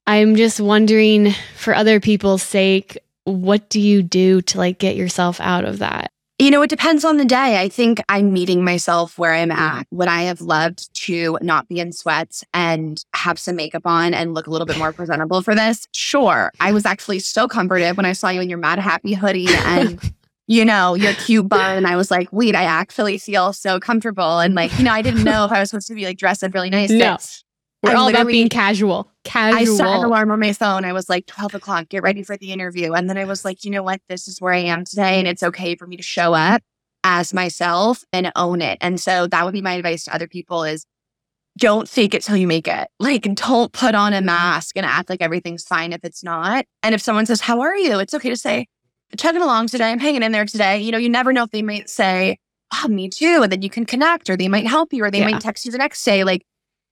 I'm 0.06 0.36
just 0.36 0.60
wondering 0.60 1.32
for 1.56 1.74
other 1.74 2.00
people's 2.00 2.42
sake, 2.42 2.98
what 3.28 3.68
do 3.68 3.80
you 3.80 4.02
do 4.02 4.42
to 4.42 4.58
like 4.58 4.78
get 4.78 4.96
yourself 4.96 5.40
out 5.40 5.64
of 5.64 5.78
that? 5.78 6.10
You 6.40 6.52
know, 6.52 6.62
it 6.62 6.70
depends 6.70 7.04
on 7.04 7.16
the 7.16 7.24
day. 7.24 7.60
I 7.60 7.68
think 7.68 8.00
I'm 8.08 8.32
meeting 8.32 8.62
myself 8.62 9.18
where 9.18 9.34
I'm 9.34 9.50
at. 9.50 9.88
Would 9.90 10.06
I 10.06 10.22
have 10.22 10.40
loved 10.40 10.94
to 11.06 11.36
not 11.42 11.66
be 11.68 11.80
in 11.80 11.92
sweats 11.92 12.44
and 12.54 13.04
have 13.12 13.40
some 13.40 13.56
makeup 13.56 13.82
on 13.84 14.14
and 14.14 14.34
look 14.34 14.46
a 14.46 14.50
little 14.50 14.66
bit 14.66 14.78
more 14.78 14.92
presentable 14.94 15.42
for 15.42 15.56
this? 15.56 15.88
Sure. 15.92 16.52
I 16.60 16.70
was 16.70 16.86
actually 16.86 17.18
so 17.18 17.48
comforted 17.48 17.96
when 17.96 18.06
I 18.06 18.12
saw 18.12 18.28
you 18.28 18.40
in 18.40 18.48
your 18.48 18.58
Madhappy 18.58 19.14
hoodie 19.14 19.48
and, 19.48 20.00
you 20.46 20.64
know, 20.64 20.94
your 20.94 21.12
cute 21.14 21.48
bun. 21.48 21.84
I 21.84 21.96
was 21.96 22.08
like, 22.08 22.28
wait, 22.30 22.54
I 22.54 22.62
actually 22.62 23.18
feel 23.18 23.52
so 23.52 23.80
comfortable. 23.80 24.38
And 24.38 24.54
like, 24.54 24.76
you 24.78 24.84
know, 24.84 24.92
I 24.92 25.02
didn't 25.02 25.24
know 25.24 25.44
if 25.44 25.50
I 25.50 25.58
was 25.58 25.70
supposed 25.70 25.88
to 25.88 25.94
be 25.94 26.04
like 26.04 26.18
dressed 26.18 26.44
up 26.44 26.54
really 26.54 26.70
nice. 26.70 26.90
No. 26.90 27.16
We're 27.82 27.92
I 27.92 27.94
all 27.94 28.08
about 28.08 28.26
being 28.26 28.48
casual. 28.48 29.10
Casual. 29.24 29.74
I 29.74 29.76
set 29.76 29.86
an 29.86 30.04
alarm 30.04 30.30
on 30.30 30.40
my 30.40 30.52
phone. 30.52 30.84
I 30.84 30.92
was 30.92 31.08
like, 31.08 31.26
12 31.26 31.54
o'clock, 31.54 31.88
get 31.88 32.02
ready 32.02 32.22
for 32.22 32.36
the 32.36 32.52
interview. 32.52 32.92
And 32.92 33.08
then 33.08 33.16
I 33.16 33.24
was 33.24 33.44
like, 33.44 33.64
you 33.64 33.70
know 33.70 33.84
what? 33.84 34.00
This 34.08 34.26
is 34.26 34.40
where 34.40 34.52
I 34.52 34.58
am 34.58 34.84
today. 34.84 35.18
And 35.18 35.28
it's 35.28 35.42
okay 35.42 35.76
for 35.76 35.86
me 35.86 35.96
to 35.96 36.02
show 36.02 36.34
up 36.34 36.62
as 37.04 37.32
myself 37.32 38.04
and 38.12 38.32
own 38.34 38.60
it. 38.60 38.78
And 38.80 39.00
so 39.00 39.28
that 39.28 39.44
would 39.44 39.52
be 39.52 39.62
my 39.62 39.74
advice 39.74 40.04
to 40.04 40.14
other 40.14 40.26
people 40.26 40.64
is 40.64 40.84
don't 41.56 41.88
fake 41.88 42.14
it 42.14 42.22
till 42.22 42.36
you 42.36 42.46
make 42.46 42.68
it. 42.68 42.88
Like, 42.98 43.22
don't 43.34 43.72
put 43.72 43.94
on 43.94 44.12
a 44.12 44.20
mask 44.20 44.76
and 44.76 44.86
act 44.86 45.10
like 45.10 45.20
everything's 45.20 45.64
fine 45.64 45.92
if 45.92 46.00
it's 46.04 46.22
not. 46.22 46.64
And 46.82 46.94
if 46.94 47.02
someone 47.02 47.26
says, 47.26 47.40
How 47.40 47.60
are 47.60 47.76
you? 47.76 47.98
It's 47.98 48.14
okay 48.14 48.30
to 48.30 48.36
say, 48.36 48.66
chugging 49.16 49.42
along 49.42 49.66
today. 49.68 49.90
I'm 49.90 49.98
hanging 49.98 50.22
in 50.22 50.32
there 50.32 50.46
today. 50.46 50.80
You 50.80 50.92
know, 50.92 50.98
you 50.98 51.08
never 51.08 51.32
know 51.32 51.44
if 51.44 51.50
they 51.50 51.62
might 51.62 51.90
say, 51.90 52.38
Oh, 52.72 52.88
me 52.88 53.08
too. 53.08 53.40
And 53.42 53.50
then 53.50 53.62
you 53.62 53.70
can 53.70 53.86
connect 53.86 54.30
or 54.30 54.36
they 54.36 54.48
might 54.48 54.66
help 54.66 54.92
you 54.92 55.04
or 55.04 55.10
they 55.10 55.18
yeah. 55.18 55.30
might 55.30 55.40
text 55.40 55.64
you 55.64 55.72
the 55.72 55.78
next 55.78 56.04
day. 56.04 56.22
Like, 56.22 56.44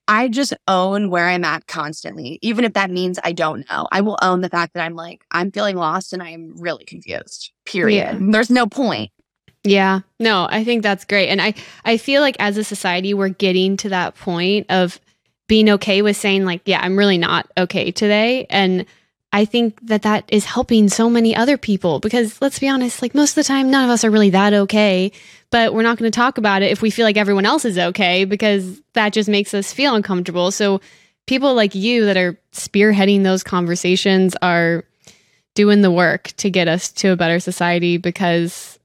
I 0.09 0.29
just 0.29 0.55
own 0.69 1.11
where 1.11 1.27
I'm 1.27 1.45
at 1.45 1.67
constantly, 1.67 2.39
even 2.43 2.65
if 2.65 2.75
that 2.75 2.91
means 2.91 3.19
I 3.25 3.33
don't 3.33 3.69
know. 3.69 3.89
I 3.91 4.01
will 4.01 4.19
own 4.23 4.41
the 4.41 4.49
fact 4.49 4.75
that 4.75 4.85
I'm 4.85 4.95
like, 4.95 5.25
I'm 5.31 5.51
feeling 5.51 5.77
lost 5.77 6.13
and 6.13 6.23
I'm 6.23 6.55
really 6.57 6.85
confused, 6.85 7.53
period. 7.65 7.97
Yeah. 7.97 8.19
There's 8.21 8.51
no 8.51 8.67
point. 8.67 9.11
Yeah. 9.65 10.01
No, 10.21 10.47
I 10.49 10.63
think 10.63 10.83
that's 10.83 11.05
great. 11.05 11.29
And 11.29 11.43
I, 11.43 11.55
I 11.85 11.97
feel 11.97 12.21
like 12.21 12.37
as 12.39 12.57
a 12.57 12.63
society, 12.63 13.15
we're 13.15 13.31
getting 13.31 13.77
to 13.79 13.89
that 13.89 14.15
point 14.15 14.67
of 14.69 15.01
being 15.49 15.69
okay 15.71 16.03
with 16.03 16.17
saying, 16.17 16.45
like, 16.45 16.63
yeah, 16.67 16.81
I'm 16.81 16.97
really 16.97 17.19
not 17.19 17.51
okay 17.59 17.91
today. 17.91 18.47
And 18.49 18.87
I 19.33 19.45
think 19.45 19.79
that 19.89 20.03
that 20.03 20.25
is 20.29 20.45
helping 20.45 20.89
so 20.89 21.11
many 21.11 21.35
other 21.35 21.59
people 21.59 21.99
because 22.01 22.41
let's 22.41 22.59
be 22.59 22.69
honest, 22.69 23.03
like 23.03 23.15
most 23.15 23.31
of 23.31 23.35
the 23.37 23.45
time, 23.45 23.71
none 23.71 23.85
of 23.85 23.91
us 23.91 24.05
are 24.05 24.11
really 24.11 24.31
that 24.31 24.55
okay 24.55 25.11
but 25.51 25.75
we're 25.75 25.83
not 25.83 25.99
going 25.99 26.11
to 26.11 26.17
talk 26.17 26.39
about 26.39 26.63
it 26.63 26.71
if 26.71 26.83
we 26.83 26.91
feel 26.91 27.05
like 27.05 27.17
everyone 27.17 27.47
else 27.47 27.65
is 27.65 27.79
okay 27.79 28.25
because 28.25 28.81
that 28.95 29.13
just 29.13 29.29
makes 29.29 29.55
us 29.55 29.73
feel 29.73 29.95
uncomfortable. 29.95 30.51
So 30.51 30.81
people 31.27 31.55
like 31.55 31.75
you 31.75 32.07
that 32.07 32.17
are 32.17 32.39
spearheading 32.53 33.23
those 33.23 33.43
conversations 33.43 34.35
are 34.43 34.85
doing 35.55 35.83
the 35.83 35.91
work 35.91 36.29
to 36.37 36.51
get 36.51 36.69
us 36.69 36.93
to 36.93 37.09
a 37.09 37.17
better 37.17 37.41
society 37.41 37.97
because 37.97 38.79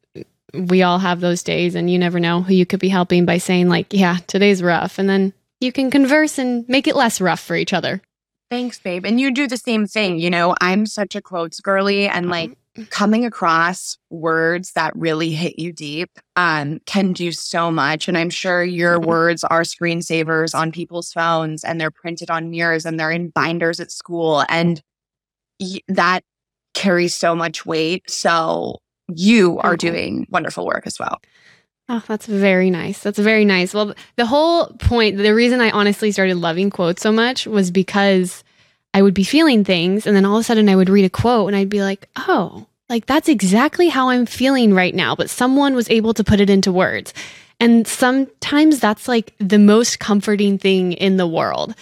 we 0.54 0.84
all 0.84 1.00
have 1.00 1.20
those 1.20 1.44
days 1.44 1.76
and 1.76 1.90
you 1.90 1.98
never 1.98 2.20
know 2.20 2.42
who 2.42 2.54
you 2.54 2.66
could 2.66 2.80
be 2.80 2.90
helping 2.90 3.26
by 3.26 3.38
saying 3.38 3.70
like, 3.70 3.88
yeah, 3.92 4.18
today's 4.28 4.62
rough 4.62 5.00
and 5.00 5.10
then 5.10 5.34
you 5.60 5.72
can 5.72 5.92
converse 5.92 6.38
and 6.38 6.68
make 6.68 6.88
it 6.88 6.96
less 6.96 7.22
rough 7.22 7.40
for 7.40 7.56
each 7.56 7.74
other. 7.74 8.02
Thanks, 8.50 8.80
babe. 8.80 9.06
And 9.06 9.20
you 9.20 9.32
do 9.32 9.48
the 9.48 9.58
same 9.58 9.88
thing. 9.88 10.20
You 10.20 10.30
know, 10.30 10.56
I'm 10.60 10.86
such 10.86 11.16
a 11.16 11.22
quotes 11.22 11.62
girly 11.62 12.08
and 12.08 12.30
like 12.30 12.58
coming 12.90 13.26
across 13.26 13.98
words 14.10 14.74
that 14.74 14.96
really 14.96 15.32
hit 15.32 15.60
you 15.60 15.74
deep 15.74 16.10
um, 16.36 16.80
can 16.86 17.14
do 17.14 17.32
so 17.32 17.70
much. 17.70 18.08
And 18.08 18.18
I'm 18.18 18.30
sure 18.30 18.64
your 18.64 18.98
mm-hmm. 18.98 19.10
words 19.10 19.44
are 19.44 19.62
screensavers 19.62 20.56
on 20.56 20.72
people's 20.72 21.12
phones 21.12 21.64
and 21.64 21.80
they're 21.80 21.92
printed 21.92 22.30
on 22.30 22.50
mirrors 22.50 22.86
and 22.86 23.00
they're 23.00 23.12
in 23.12 23.30
binders 23.30 23.80
at 23.80 23.92
school. 23.92 24.46
And 24.48 24.82
y- 25.60 25.82
that 25.90 26.24
carries 26.74 27.14
so 27.14 27.36
much 27.36 27.66
weight. 27.66 28.10
So 28.10 28.80
you 29.10 29.60
are 29.60 29.76
mm-hmm. 29.76 29.88
doing 29.88 30.28
wonderful 30.30 30.66
work 30.66 30.88
as 30.88 30.98
well. 30.98 31.20
Oh, 31.90 32.02
that's 32.08 32.26
very 32.26 32.70
nice. 32.70 33.00
That's 33.00 33.20
very 33.20 33.44
nice. 33.44 33.74
Well, 33.74 33.94
the 34.16 34.26
whole 34.26 34.68
point, 34.80 35.18
the 35.18 35.36
reason 35.36 35.60
I 35.60 35.72
honestly 35.72 36.14
started 36.14 36.38
loving 36.38 36.70
quotes 36.70 37.02
so 37.02 37.12
much 37.12 37.46
was 37.46 37.70
because 37.70 38.46
I 38.94 39.02
would 39.02 39.14
be 39.14 39.24
feeling 39.24 39.64
things 39.64 40.06
and 40.06 40.16
then 40.16 40.26
all 40.26 40.38
of 40.38 40.42
a 40.42 40.44
sudden 40.44 40.70
I 40.70 40.76
would 40.76 40.90
read 40.90 41.06
a 41.06 41.10
quote 41.10 41.48
and 41.48 41.56
I'd 41.56 41.70
be 41.70 41.82
like, 41.82 42.10
oh, 42.16 42.68
like 42.90 43.06
that's 43.06 43.30
exactly 43.30 43.88
how 43.88 44.10
I'm 44.10 44.26
feeling 44.26 44.74
right 44.74 44.94
now, 44.94 45.16
but 45.16 45.30
someone 45.30 45.76
was 45.76 45.90
able 45.90 46.14
to 46.14 46.24
put 46.24 46.42
it 46.42 46.50
into 46.50 46.72
words. 46.72 47.14
And 47.60 47.88
sometimes 47.88 48.80
that's 48.80 49.08
like 49.08 49.34
the 49.38 49.60
most 49.60 50.00
comforting 50.00 50.58
thing 50.58 50.94
in 50.94 51.18
the 51.18 51.28
world. 51.28 51.76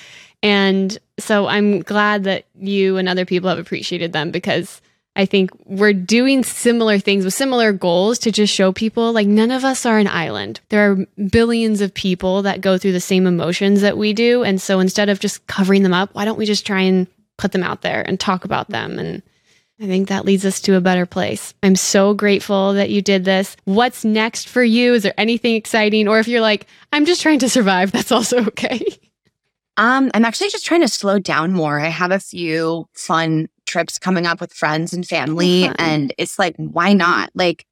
And 0.44 0.98
so 1.18 1.48
I'm 1.48 1.82
glad 1.82 2.26
that 2.26 2.46
you 2.60 2.98
and 2.98 3.10
other 3.10 3.26
people 3.26 3.50
have 3.50 3.60
appreciated 3.60 4.14
them 4.14 4.32
because 4.32 4.82
I 5.16 5.26
think 5.26 5.52
we're 5.66 5.94
doing 5.94 6.44
similar 6.44 7.00
things 7.00 7.26
with 7.26 7.34
similar 7.34 7.74
goals 7.74 8.20
to 8.20 8.32
just 8.32 8.54
show 8.54 8.72
people 8.72 9.12
like 9.12 9.28
none 9.28 9.52
of 9.52 9.66
us 9.66 9.86
are 9.86 9.98
an 9.98 10.08
island. 10.08 10.62
There 10.70 10.92
are 10.92 11.06
billions 11.30 11.82
of 11.82 11.94
people 11.94 12.44
that 12.44 12.62
go 12.62 12.78
through 12.78 12.94
the 12.94 13.02
same 13.02 13.28
emotions 13.28 13.82
that 13.82 13.98
we 13.98 14.14
do. 14.14 14.44
And 14.44 14.62
so 14.62 14.80
instead 14.80 15.10
of 15.10 15.20
just 15.20 15.46
covering 15.48 15.84
them 15.84 15.94
up, 15.94 16.14
why 16.14 16.26
don't 16.26 16.38
we 16.38 16.46
just 16.46 16.66
try 16.66 16.82
and 16.82 17.08
put 17.38 17.52
them 17.52 17.64
out 17.64 17.82
there 17.82 18.02
and 18.08 18.20
talk 18.20 18.46
about 18.46 18.70
them? 18.70 18.98
And 18.98 19.22
I 19.82 19.88
think 19.88 20.10
that 20.10 20.26
leads 20.26 20.46
us 20.46 20.60
to 20.62 20.76
a 20.76 20.82
better 20.82 21.06
place. 21.06 21.54
I'm 21.64 21.76
so 21.76 22.14
grateful 22.14 22.74
that 22.74 22.90
you 22.90 23.02
did 23.02 23.26
this. 23.26 23.56
What's 23.66 24.06
next 24.06 24.48
for 24.48 24.64
you? 24.64 24.94
Is 24.94 25.04
there 25.04 25.14
anything 25.18 25.56
exciting? 25.56 26.08
Or 26.08 26.20
if 26.20 26.28
you're 26.28 26.42
like, 26.42 26.68
I'm 26.94 27.06
just 27.06 27.22
trying 27.22 27.40
to 27.40 27.50
survive, 27.50 27.92
that's 27.94 28.12
also 28.12 28.46
okay. 28.48 28.86
Um, 29.78 30.12
I'm 30.14 30.26
actually 30.26 30.50
just 30.50 30.66
trying 30.66 30.82
to 30.82 30.90
slow 30.90 31.20
down 31.20 31.54
more. 31.54 31.80
I 31.80 31.88
have 31.88 32.12
a 32.12 32.20
few 32.20 32.90
fun 32.94 33.48
trips 33.70 34.00
coming 34.00 34.26
up 34.26 34.42
with 34.42 34.52
friends 34.52 34.94
and 34.94 35.08
family, 35.08 35.66
uh-huh. 35.66 35.76
and 35.78 36.14
it's 36.18 36.40
like, 36.40 36.56
why 36.58 36.94
not? 36.94 37.30
Like, 37.36 37.66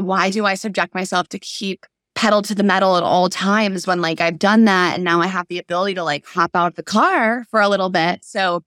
why 0.00 0.30
do 0.30 0.46
I 0.46 0.54
subject 0.54 0.94
myself 0.94 1.28
to 1.28 1.38
keep 1.38 1.86
pedal 2.14 2.42
to 2.42 2.54
the 2.54 2.62
metal 2.62 2.96
at 2.96 3.02
all 3.02 3.28
times 3.28 3.86
when 3.86 4.00
like 4.00 4.20
I've 4.20 4.38
done 4.38 4.64
that 4.66 4.94
and 4.94 5.04
now 5.04 5.20
I 5.20 5.26
have 5.26 5.46
the 5.48 5.58
ability 5.58 5.94
to 5.94 6.04
like 6.04 6.26
hop 6.26 6.50
out 6.54 6.68
of 6.68 6.74
the 6.76 6.82
car 6.82 7.44
for 7.50 7.60
a 7.60 7.68
little 7.68 7.88
bit. 7.88 8.24
So 8.24 8.62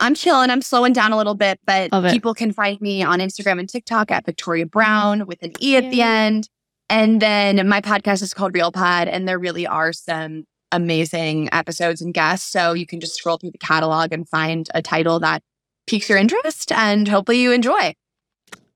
I'm 0.00 0.14
chilling. 0.14 0.50
I'm 0.50 0.62
slowing 0.62 0.92
down 0.92 1.12
a 1.12 1.16
little 1.16 1.34
bit, 1.34 1.60
but 1.64 1.90
people 2.10 2.34
can 2.34 2.52
find 2.52 2.80
me 2.80 3.02
on 3.02 3.20
Instagram 3.20 3.58
and 3.58 3.68
TikTok 3.68 4.10
at 4.10 4.26
Victoria 4.26 4.66
Browne 4.66 5.26
with 5.26 5.42
an 5.42 5.52
E 5.60 5.76
at 5.76 5.90
the 5.90 6.02
end. 6.02 6.48
And 6.90 7.22
then 7.22 7.66
my 7.68 7.80
podcast 7.80 8.22
is 8.22 8.34
called 8.34 8.54
Real 8.54 8.70
Pod, 8.70 9.08
and 9.08 9.26
there 9.26 9.38
really 9.38 9.66
are 9.66 9.92
some 9.92 10.44
amazing 10.72 11.48
episodes 11.52 12.02
and 12.02 12.12
guests. 12.12 12.50
So 12.50 12.72
you 12.72 12.86
can 12.86 13.00
just 13.00 13.14
scroll 13.14 13.38
through 13.38 13.52
the 13.52 13.58
catalog 13.58 14.12
and 14.12 14.28
find 14.28 14.68
a 14.74 14.82
title 14.82 15.20
that 15.20 15.42
piques 15.86 16.08
your 16.08 16.18
interest 16.18 16.72
and 16.72 17.08
hopefully 17.08 17.40
you 17.40 17.52
enjoy. 17.52 17.94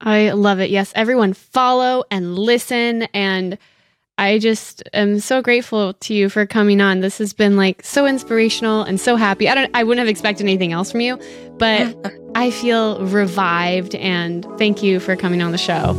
I 0.01 0.31
love 0.31 0.61
it. 0.61 0.71
Yes, 0.71 0.93
everyone 0.95 1.33
follow 1.33 2.05
and 2.11 2.39
listen 2.39 3.03
and 3.15 3.59
I 4.19 4.41
just 4.41 4.83
am 4.93 5.21
so 5.21 5.41
grateful 5.41 5.95
to 5.95 6.13
you 6.13 6.29
for 6.29 6.45
coming 6.45 6.81
on. 6.81 7.01
This 7.01 7.19
has 7.19 7.33
been 7.33 7.57
like 7.57 7.85
so 7.85 8.05
inspirational 8.05 8.83
and 8.83 9.01
so 9.01 9.15
happy. 9.15 9.49
I 9.49 9.55
don't 9.55 9.71
I 9.75 9.85
wouldn't 9.85 10.01
have 10.01 10.09
expected 10.09 10.43
anything 10.43 10.73
else 10.73 10.91
from 10.91 11.01
you, 11.01 11.21
but 11.57 11.97
I 12.35 12.51
feel 12.51 13.05
revived 13.07 13.95
and 13.95 14.45
thank 14.59 14.83
you 14.83 14.99
for 14.99 15.15
coming 15.15 15.41
on 15.41 15.53
the 15.53 15.59
show. 15.59 15.95